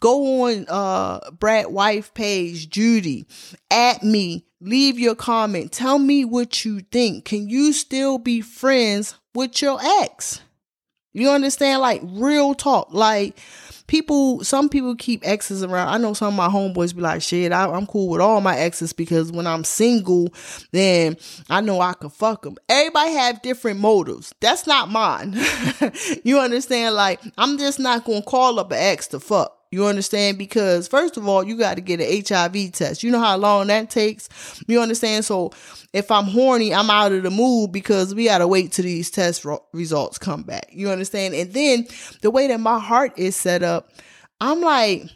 Go 0.00 0.44
on 0.44 0.66
uh 0.68 1.30
Brad 1.30 1.68
wife 1.68 2.12
page, 2.14 2.68
Judy, 2.68 3.26
at 3.70 4.02
me, 4.02 4.44
leave 4.60 4.98
your 4.98 5.14
comment. 5.14 5.72
Tell 5.72 5.98
me 5.98 6.24
what 6.24 6.64
you 6.64 6.80
think. 6.80 7.24
Can 7.24 7.48
you 7.48 7.72
still 7.72 8.18
be 8.18 8.40
friends 8.40 9.14
with 9.34 9.62
your 9.62 9.78
ex? 10.02 10.40
You 11.16 11.30
understand? 11.30 11.80
Like 11.80 12.02
real 12.04 12.54
talk. 12.54 12.88
Like 12.92 13.38
people, 13.86 14.44
some 14.44 14.68
people 14.68 14.94
keep 14.94 15.26
exes 15.26 15.62
around. 15.62 15.88
I 15.88 15.96
know 15.96 16.12
some 16.12 16.28
of 16.28 16.34
my 16.34 16.48
homeboys 16.48 16.94
be 16.94 17.00
like, 17.00 17.22
shit, 17.22 17.52
I, 17.52 17.74
am 17.74 17.86
cool 17.86 18.08
with 18.08 18.20
all 18.20 18.42
my 18.42 18.56
exes 18.56 18.92
because 18.92 19.32
when 19.32 19.46
I'm 19.46 19.64
single, 19.64 20.32
then 20.72 21.16
I 21.48 21.62
know 21.62 21.80
I 21.80 21.94
can 21.94 22.10
fuck 22.10 22.42
them. 22.42 22.56
Everybody 22.68 23.12
have 23.12 23.40
different 23.40 23.80
motives. 23.80 24.34
That's 24.40 24.66
not 24.66 24.90
mine. 24.90 25.34
you 26.24 26.38
understand? 26.38 26.94
Like, 26.94 27.20
I'm 27.38 27.56
just 27.56 27.78
not 27.78 28.04
to 28.04 28.22
call 28.22 28.60
up 28.60 28.70
an 28.70 28.78
ex 28.78 29.06
to 29.08 29.20
fuck. 29.20 29.55
You 29.70 29.86
understand? 29.86 30.38
Because 30.38 30.88
first 30.88 31.16
of 31.16 31.26
all, 31.26 31.44
you 31.44 31.56
got 31.56 31.74
to 31.74 31.80
get 31.80 32.00
an 32.00 32.24
HIV 32.26 32.72
test. 32.72 33.02
You 33.02 33.10
know 33.10 33.20
how 33.20 33.36
long 33.36 33.66
that 33.66 33.90
takes? 33.90 34.28
You 34.66 34.80
understand? 34.80 35.24
So 35.24 35.52
if 35.92 36.10
I'm 36.10 36.24
horny, 36.24 36.74
I'm 36.74 36.90
out 36.90 37.12
of 37.12 37.22
the 37.22 37.30
mood 37.30 37.72
because 37.72 38.14
we 38.14 38.24
got 38.24 38.38
to 38.38 38.46
wait 38.48 38.72
till 38.72 38.84
these 38.84 39.10
test 39.10 39.44
ro- 39.44 39.64
results 39.72 40.18
come 40.18 40.42
back. 40.42 40.68
You 40.72 40.90
understand? 40.90 41.34
And 41.34 41.52
then 41.52 41.86
the 42.22 42.30
way 42.30 42.46
that 42.48 42.60
my 42.60 42.78
heart 42.78 43.12
is 43.16 43.34
set 43.34 43.62
up, 43.62 43.90
I'm 44.40 44.60
like 44.60 45.10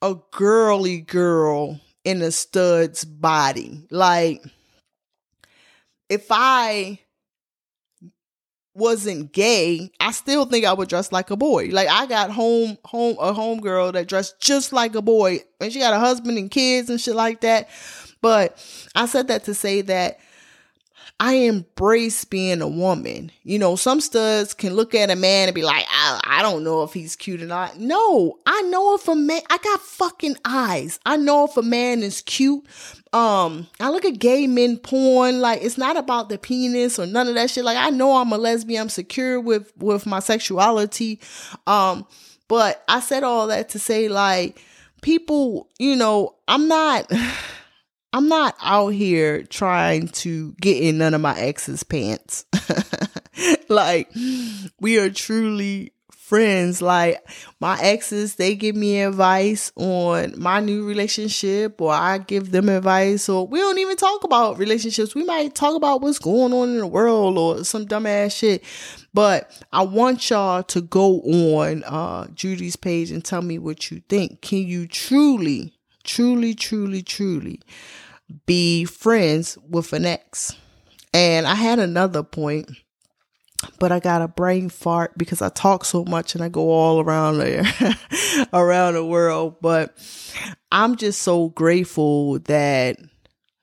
a 0.00 0.16
girly 0.32 1.00
girl 1.00 1.80
in 2.04 2.20
a 2.22 2.32
stud's 2.32 3.04
body. 3.04 3.86
Like, 3.90 4.42
if 6.08 6.26
I 6.30 6.98
wasn't 8.74 9.32
gay, 9.32 9.90
I 10.00 10.12
still 10.12 10.46
think 10.46 10.64
I 10.64 10.72
would 10.72 10.88
dress 10.88 11.12
like 11.12 11.30
a 11.30 11.36
boy. 11.36 11.68
Like 11.70 11.88
I 11.88 12.06
got 12.06 12.30
home 12.30 12.78
home 12.84 13.16
a 13.20 13.32
home 13.32 13.60
girl 13.60 13.92
that 13.92 14.08
dressed 14.08 14.40
just 14.40 14.72
like 14.72 14.94
a 14.94 15.02
boy 15.02 15.40
and 15.60 15.72
she 15.72 15.78
got 15.78 15.94
a 15.94 15.98
husband 15.98 16.38
and 16.38 16.50
kids 16.50 16.88
and 16.88 17.00
shit 17.00 17.14
like 17.14 17.42
that. 17.42 17.68
But 18.20 18.56
I 18.94 19.06
said 19.06 19.28
that 19.28 19.44
to 19.44 19.54
say 19.54 19.82
that 19.82 20.18
I 21.20 21.34
embrace 21.34 22.24
being 22.24 22.60
a 22.62 22.68
woman. 22.68 23.30
You 23.44 23.58
know, 23.58 23.76
some 23.76 24.00
studs 24.00 24.54
can 24.54 24.74
look 24.74 24.94
at 24.94 25.10
a 25.10 25.16
man 25.16 25.48
and 25.48 25.54
be 25.54 25.62
like, 25.62 25.84
I, 25.88 26.20
I 26.24 26.42
don't 26.42 26.64
know 26.64 26.82
if 26.82 26.92
he's 26.92 27.14
cute 27.14 27.42
or 27.42 27.46
not. 27.46 27.78
No, 27.78 28.38
I 28.44 28.62
know 28.62 28.94
if 28.94 29.06
a 29.06 29.14
man, 29.14 29.40
I 29.48 29.58
got 29.58 29.80
fucking 29.80 30.36
eyes. 30.44 30.98
I 31.06 31.16
know 31.16 31.44
if 31.44 31.56
a 31.56 31.62
man 31.62 32.02
is 32.02 32.22
cute. 32.22 32.66
Um, 33.12 33.68
I 33.78 33.90
look 33.90 34.04
at 34.04 34.18
gay 34.18 34.46
men 34.46 34.78
porn, 34.78 35.40
like 35.40 35.62
it's 35.62 35.78
not 35.78 35.96
about 35.96 36.28
the 36.28 36.38
penis 36.38 36.98
or 36.98 37.06
none 37.06 37.28
of 37.28 37.34
that 37.34 37.50
shit. 37.50 37.64
Like 37.64 37.76
I 37.78 37.90
know 37.90 38.16
I'm 38.16 38.32
a 38.32 38.38
lesbian, 38.38 38.82
I'm 38.82 38.88
secure 38.88 39.38
with, 39.40 39.72
with 39.76 40.06
my 40.06 40.18
sexuality. 40.18 41.20
Um, 41.66 42.06
but 42.48 42.82
I 42.88 43.00
said 43.00 43.22
all 43.22 43.46
that 43.46 43.68
to 43.70 43.78
say 43.78 44.08
like 44.08 44.60
people, 45.02 45.68
you 45.78 45.94
know, 45.94 46.34
I'm 46.48 46.68
not 46.68 47.10
I'm 48.14 48.28
not 48.28 48.56
out 48.60 48.88
here 48.88 49.42
trying 49.42 50.08
to 50.08 50.52
get 50.60 50.82
in 50.82 50.98
none 50.98 51.14
of 51.14 51.22
my 51.22 51.38
ex's 51.38 51.82
pants. 51.82 52.44
like, 53.68 54.12
we 54.80 54.98
are 54.98 55.08
truly 55.08 55.94
friends. 56.10 56.82
Like, 56.82 57.26
my 57.58 57.80
exes, 57.80 58.34
they 58.34 58.54
give 58.54 58.76
me 58.76 59.00
advice 59.00 59.72
on 59.76 60.34
my 60.38 60.60
new 60.60 60.86
relationship, 60.86 61.80
or 61.80 61.90
I 61.90 62.18
give 62.18 62.50
them 62.52 62.68
advice, 62.68 63.30
or 63.30 63.46
we 63.46 63.58
don't 63.58 63.78
even 63.78 63.96
talk 63.96 64.24
about 64.24 64.58
relationships. 64.58 65.14
We 65.14 65.24
might 65.24 65.54
talk 65.54 65.74
about 65.74 66.02
what's 66.02 66.18
going 66.18 66.52
on 66.52 66.68
in 66.68 66.78
the 66.78 66.86
world 66.86 67.38
or 67.38 67.64
some 67.64 67.86
dumbass 67.86 68.36
shit. 68.36 68.62
But 69.14 69.58
I 69.72 69.82
want 69.82 70.28
y'all 70.28 70.62
to 70.64 70.82
go 70.82 71.20
on 71.20 71.82
uh, 71.84 72.26
Judy's 72.34 72.76
page 72.76 73.10
and 73.10 73.24
tell 73.24 73.42
me 73.42 73.58
what 73.58 73.90
you 73.90 74.02
think. 74.10 74.42
Can 74.42 74.66
you 74.66 74.86
truly, 74.86 75.78
truly, 76.04 76.54
truly, 76.54 77.02
truly 77.02 77.60
be 78.46 78.84
friends 78.84 79.58
with 79.68 79.92
an 79.92 80.04
ex. 80.04 80.56
And 81.14 81.46
I 81.46 81.54
had 81.54 81.78
another 81.78 82.22
point, 82.22 82.70
but 83.78 83.92
I 83.92 84.00
got 84.00 84.22
a 84.22 84.28
brain 84.28 84.70
fart 84.70 85.16
because 85.18 85.42
I 85.42 85.50
talk 85.50 85.84
so 85.84 86.04
much 86.04 86.34
and 86.34 86.42
I 86.42 86.48
go 86.48 86.70
all 86.70 87.00
around 87.00 87.38
there, 87.38 87.64
around 88.52 88.94
the 88.94 89.04
world. 89.04 89.56
But 89.60 89.96
I'm 90.70 90.96
just 90.96 91.22
so 91.22 91.50
grateful 91.50 92.38
that 92.40 92.96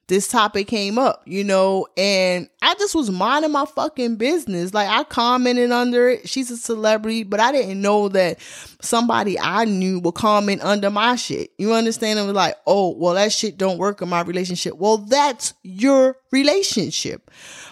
this 0.10 0.28
topic 0.28 0.67
came 0.67 0.98
up, 0.98 1.22
you 1.26 1.43
know, 1.43 1.88
and 1.95 2.50
I 2.63 2.74
just 2.74 2.95
was 2.95 3.12
minding 3.12 3.52
my 3.52 3.65
fucking 3.65 4.15
business. 4.15 4.74
Like 4.74 4.89
I 4.89 5.04
commented 5.04 5.72
under 5.72 6.10
it. 6.10 6.28
She's 6.28 6.50
a 6.50 6.58
celebrity, 6.58 7.24
but 7.24 7.39
I 7.39 7.52
didn't 7.52 7.80
know 7.80 8.10
that 8.10 8.39
somebody 8.82 9.39
I 9.39 9.65
knew 9.65 10.00
would 10.00 10.15
comment 10.15 10.63
under 10.63 10.89
my 10.89 11.15
shit. 11.15 11.52
You 11.60 11.74
understand? 11.74 12.17
I 12.17 12.24
was 12.24 12.34
like, 12.34 12.56
oh, 12.65 12.98
well, 12.98 13.13
that 13.13 13.32
shit 13.32 13.58
don't 13.58 13.78
work 13.78 14.02
in 14.02 14.10
my 14.10 14.22
relationship. 14.22 14.76
Well, 14.78 14.98
that's 14.98 15.54
your 15.62 16.17
relationship. 16.32 17.30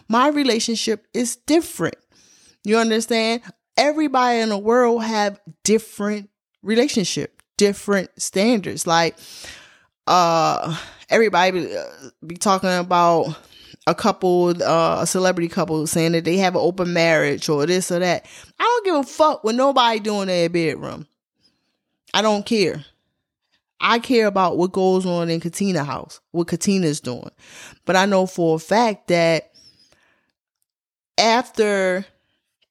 My 0.08 0.28
relationship 0.28 1.08
is 1.16 1.38
different. 1.38 1.98
You 2.64 2.78
understand? 2.78 3.42
Everybody 3.78 4.42
in 4.42 4.50
the 4.50 4.60
world 4.60 5.04
have 5.04 5.40
different 5.64 6.30
relationship, 6.62 7.42
different 7.58 8.12
standards. 8.22 8.86
Like, 8.86 9.18
uh, 10.06 10.78
everybody 11.10 11.52
be, 11.52 11.76
uh, 11.76 11.84
be 12.26 12.36
talking 12.36 12.70
about 12.70 13.38
a 13.86 13.96
couple, 13.96 14.62
uh, 14.62 15.02
a 15.02 15.08
celebrity 15.08 15.48
couple 15.48 15.88
saying 15.88 16.12
that 16.12 16.26
they 16.26 16.38
have 16.38 16.56
an 16.56 16.62
open 16.62 16.94
marriage 16.94 17.48
or 17.50 17.66
this 17.66 17.92
or 17.92 18.00
that. 18.00 18.26
I 18.60 18.64
don't 18.64 18.86
give 18.86 18.96
a 18.96 19.04
fuck 19.04 19.44
what 19.44 19.56
nobody 19.56 20.00
doing 20.00 20.22
in 20.24 20.28
their 20.28 20.50
bedroom. 20.50 21.08
I 22.14 22.22
don't 22.22 22.46
care. 22.46 22.86
I 23.80 24.00
care 24.00 24.26
about 24.26 24.58
what 24.58 24.72
goes 24.72 25.06
on 25.06 25.30
in 25.30 25.40
Katina 25.40 25.84
house, 25.84 26.20
what 26.32 26.48
Katina's 26.48 27.00
doing. 27.00 27.30
But 27.86 27.96
I 27.96 28.06
know 28.06 28.26
for 28.26 28.56
a 28.56 28.60
fact 28.60 29.08
that 29.08 29.52
after 31.18 32.06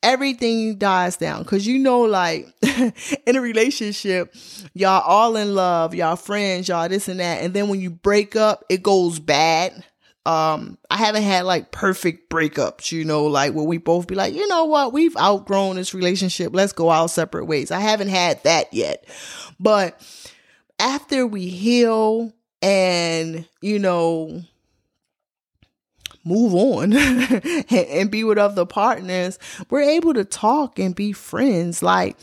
everything 0.06 0.76
dies 0.78 1.16
down. 1.16 1.42
Because 1.42 1.66
you 1.66 1.78
know 1.80 2.02
like 2.02 2.48
in 3.26 3.36
a 3.36 3.40
relationship 3.40 4.32
y'all 4.72 5.02
all 5.02 5.36
in 5.36 5.54
love 5.54 5.94
y'all 5.94 6.16
friends 6.16 6.68
y'all 6.68 6.88
this 6.88 7.08
and 7.08 7.20
that. 7.20 7.42
And 7.42 7.52
then 7.52 7.68
when 7.68 7.80
you 7.80 7.90
break 7.90 8.36
up 8.36 8.64
it 8.70 8.82
goes 8.82 9.18
bad. 9.18 9.84
Um 10.24 10.78
i 10.90 10.96
haven't 10.96 11.22
had 11.22 11.44
like 11.44 11.70
perfect 11.70 12.30
breakups 12.30 12.90
you 12.90 13.04
know 13.04 13.26
like 13.26 13.52
where 13.52 13.64
we 13.64 13.78
both 13.78 14.06
be 14.06 14.14
like 14.14 14.34
you 14.34 14.46
know 14.48 14.64
what? 14.64 14.92
We've 14.92 15.16
outgrown 15.16 15.76
this 15.76 15.92
relationship. 15.92 16.54
Let's 16.54 16.72
go 16.72 16.88
our 16.88 17.08
separate 17.08 17.46
ways. 17.46 17.70
I 17.70 17.80
haven't 17.80 18.08
had 18.08 18.42
that 18.44 18.72
yet. 18.72 19.04
But 19.58 20.00
after 20.78 21.26
we 21.26 21.48
heal 21.48 22.32
and 22.62 23.46
you 23.60 23.78
know 23.78 24.42
move 26.26 26.54
on 26.54 26.92
and 27.70 28.10
be 28.10 28.24
with 28.24 28.38
other 28.38 28.66
partners, 28.66 29.38
we're 29.70 29.80
able 29.80 30.12
to 30.14 30.24
talk 30.24 30.78
and 30.78 30.94
be 30.94 31.12
friends. 31.12 31.82
Like, 31.82 32.16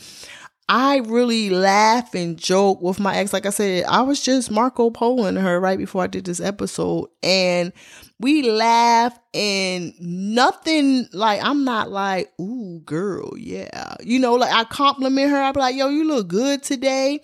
I 0.68 0.98
really 0.98 1.50
laugh 1.50 2.14
and 2.14 2.38
joke 2.38 2.80
with 2.80 2.98
my 2.98 3.16
ex. 3.16 3.34
Like 3.34 3.44
I 3.44 3.50
said, 3.50 3.84
I 3.84 4.00
was 4.00 4.22
just 4.22 4.50
Marco 4.50 4.88
Poloing 4.88 5.40
her 5.40 5.60
right 5.60 5.76
before 5.76 6.02
I 6.02 6.06
did 6.06 6.24
this 6.24 6.40
episode. 6.40 7.08
And 7.22 7.72
we 8.18 8.50
laugh 8.50 9.18
and 9.34 9.92
nothing 10.00 11.06
like 11.12 11.44
I'm 11.44 11.64
not 11.64 11.90
like, 11.90 12.32
ooh, 12.40 12.80
girl, 12.86 13.36
yeah. 13.36 13.96
You 14.02 14.18
know, 14.18 14.34
like 14.34 14.54
I 14.54 14.64
compliment 14.64 15.30
her. 15.30 15.36
I 15.36 15.52
be 15.52 15.60
like, 15.60 15.76
yo, 15.76 15.88
you 15.88 16.04
look 16.04 16.28
good 16.28 16.62
today. 16.62 17.20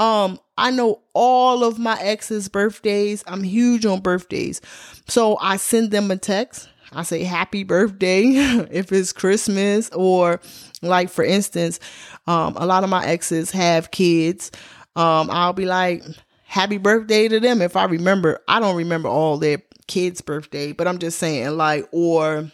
Um, 0.00 0.40
I 0.58 0.72
know 0.72 1.02
all 1.12 1.62
of 1.62 1.78
my 1.78 1.96
ex's 2.00 2.48
birthdays. 2.48 3.22
I'm 3.26 3.44
huge 3.44 3.86
on 3.86 4.00
birthdays. 4.00 4.60
So 5.06 5.38
I 5.40 5.58
send 5.58 5.92
them 5.92 6.10
a 6.10 6.16
text. 6.16 6.68
I 6.92 7.02
say 7.02 7.22
happy 7.22 7.64
birthday 7.64 8.22
if 8.70 8.92
it's 8.92 9.12
Christmas 9.12 9.90
or 9.90 10.40
like 10.82 11.10
for 11.10 11.24
instance, 11.24 11.80
um, 12.26 12.54
a 12.56 12.66
lot 12.66 12.84
of 12.84 12.90
my 12.90 13.04
exes 13.04 13.50
have 13.50 13.90
kids. 13.90 14.50
Um, 14.96 15.30
I'll 15.30 15.52
be 15.52 15.66
like, 15.66 16.02
happy 16.44 16.78
birthday 16.78 17.28
to 17.28 17.38
them 17.40 17.62
if 17.62 17.76
I 17.76 17.84
remember. 17.84 18.40
I 18.48 18.58
don't 18.60 18.76
remember 18.76 19.08
all 19.08 19.38
their 19.38 19.62
kids' 19.86 20.20
birthday, 20.20 20.72
but 20.72 20.88
I'm 20.88 20.98
just 20.98 21.18
saying, 21.18 21.56
like, 21.56 21.88
or 21.92 22.50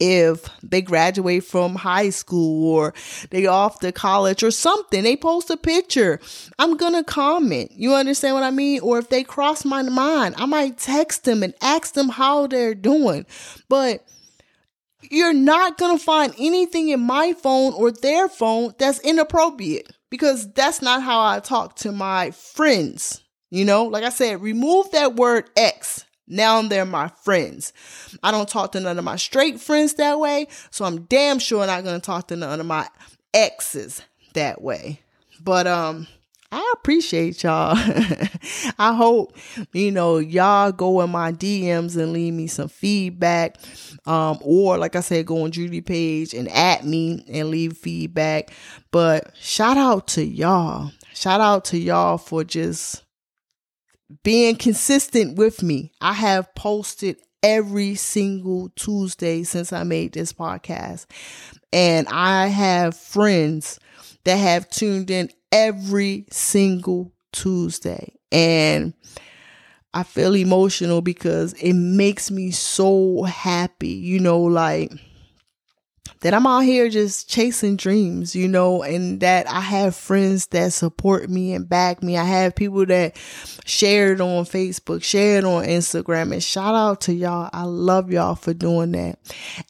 if 0.00 0.48
they 0.62 0.80
graduate 0.80 1.44
from 1.44 1.74
high 1.74 2.10
school 2.10 2.72
or 2.72 2.94
they 3.30 3.46
off 3.46 3.80
to 3.80 3.92
college 3.92 4.42
or 4.42 4.50
something. 4.50 5.02
They 5.02 5.16
post 5.16 5.50
a 5.50 5.56
picture. 5.56 6.20
I'm 6.58 6.76
gonna 6.76 7.04
comment. 7.04 7.72
You 7.72 7.94
understand 7.94 8.34
what 8.34 8.44
i 8.44 8.50
mean? 8.50 8.80
Or 8.80 8.98
if 8.98 9.08
they 9.08 9.24
cross 9.24 9.64
my 9.64 9.82
mind 9.82 10.34
i 10.38 10.46
might 10.46 10.78
text 10.78 11.24
them 11.24 11.42
and 11.42 11.54
ask 11.60 11.94
them 11.94 12.08
how 12.08 12.46
they're 12.46 12.74
doing. 12.74 13.26
But 13.68 14.06
you're 15.10 15.34
not 15.34 15.78
gonna 15.78 15.98
find 15.98 16.34
anything 16.38 16.88
in 16.88 17.00
my 17.00 17.32
phone 17.32 17.72
or 17.74 17.90
their 17.90 18.28
phone 18.28 18.74
that's 18.78 19.00
inappropriate 19.00 19.90
because 20.10 20.52
that's 20.52 20.82
not 20.82 21.02
how 21.02 21.24
i 21.24 21.40
talk 21.40 21.76
to 21.76 21.92
my 21.92 22.30
friends 22.30 23.22
you 23.50 23.64
know? 23.64 23.84
Like 23.84 24.04
i 24.04 24.10
said 24.10 24.42
remove 24.42 24.90
that 24.90 25.16
word 25.16 25.48
x 25.56 26.04
now 26.28 26.62
they're 26.62 26.84
my 26.84 27.08
friends. 27.08 27.72
I 28.22 28.30
don't 28.30 28.48
talk 28.48 28.72
to 28.72 28.80
none 28.80 28.98
of 28.98 29.04
my 29.04 29.16
straight 29.16 29.60
friends 29.60 29.94
that 29.94 30.18
way, 30.18 30.48
so 30.70 30.84
I'm 30.84 31.02
damn 31.02 31.38
sure 31.38 31.66
not 31.66 31.84
gonna 31.84 32.00
talk 32.00 32.28
to 32.28 32.36
none 32.36 32.60
of 32.60 32.66
my 32.66 32.88
exes 33.34 34.02
that 34.34 34.62
way. 34.62 35.00
But 35.40 35.66
um 35.66 36.06
I 36.50 36.72
appreciate 36.78 37.42
y'all. 37.42 37.76
I 38.78 38.94
hope, 38.94 39.36
you 39.72 39.90
know, 39.90 40.16
y'all 40.16 40.72
go 40.72 41.02
in 41.02 41.10
my 41.10 41.30
DMs 41.30 41.94
and 41.96 42.12
leave 42.12 42.32
me 42.32 42.46
some 42.46 42.68
feedback. 42.68 43.58
Um, 44.06 44.38
or 44.40 44.78
like 44.78 44.96
I 44.96 45.00
said, 45.00 45.26
go 45.26 45.44
on 45.44 45.50
Judy 45.50 45.82
page 45.82 46.32
and 46.32 46.48
at 46.48 46.86
me 46.86 47.22
and 47.28 47.50
leave 47.50 47.76
feedback. 47.76 48.50
But 48.90 49.30
shout 49.38 49.76
out 49.76 50.06
to 50.08 50.24
y'all. 50.24 50.90
Shout 51.12 51.42
out 51.42 51.66
to 51.66 51.78
y'all 51.78 52.16
for 52.16 52.44
just 52.44 53.02
being 54.22 54.56
consistent 54.56 55.36
with 55.36 55.62
me. 55.62 55.92
I 56.00 56.14
have 56.14 56.54
posted 56.54 57.16
every 57.42 57.94
single 57.94 58.70
Tuesday 58.70 59.42
since 59.44 59.72
I 59.72 59.82
made 59.84 60.12
this 60.12 60.32
podcast. 60.32 61.06
And 61.72 62.08
I 62.08 62.46
have 62.48 62.96
friends 62.96 63.78
that 64.24 64.36
have 64.36 64.68
tuned 64.70 65.10
in 65.10 65.30
every 65.52 66.26
single 66.30 67.12
Tuesday. 67.32 68.14
And 68.32 68.94
I 69.94 70.02
feel 70.02 70.34
emotional 70.34 71.00
because 71.00 71.54
it 71.54 71.72
makes 71.74 72.30
me 72.30 72.50
so 72.50 73.22
happy, 73.22 73.88
you 73.88 74.20
know, 74.20 74.40
like 74.40 74.92
that 76.20 76.34
I'm 76.34 76.46
out 76.46 76.60
here 76.60 76.88
just 76.88 77.28
chasing 77.28 77.76
dreams, 77.76 78.34
you 78.34 78.48
know, 78.48 78.82
and 78.82 79.20
that 79.20 79.48
I 79.48 79.60
have 79.60 79.94
friends 79.94 80.46
that 80.48 80.72
support 80.72 81.30
me 81.30 81.54
and 81.54 81.68
back 81.68 82.02
me. 82.02 82.16
I 82.16 82.24
have 82.24 82.56
people 82.56 82.86
that 82.86 83.16
shared 83.64 84.20
on 84.20 84.44
Facebook, 84.44 85.02
share 85.02 85.38
it 85.38 85.44
on 85.44 85.64
Instagram, 85.64 86.32
and 86.32 86.42
shout 86.42 86.74
out 86.74 87.02
to 87.02 87.12
y'all. 87.12 87.50
I 87.52 87.64
love 87.64 88.10
y'all 88.10 88.34
for 88.34 88.54
doing 88.54 88.92
that. 88.92 89.18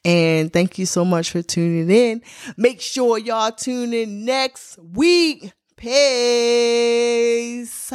And 0.04 0.52
thank 0.52 0.78
you 0.78 0.86
so 0.86 1.04
much 1.04 1.30
for 1.30 1.42
tuning 1.42 1.90
in. 1.90 2.22
Make 2.56 2.80
sure 2.80 3.18
y'all 3.18 3.52
tune 3.52 3.92
in 3.92 4.24
next 4.24 4.78
week. 4.78 5.52
Peace. 5.76 7.92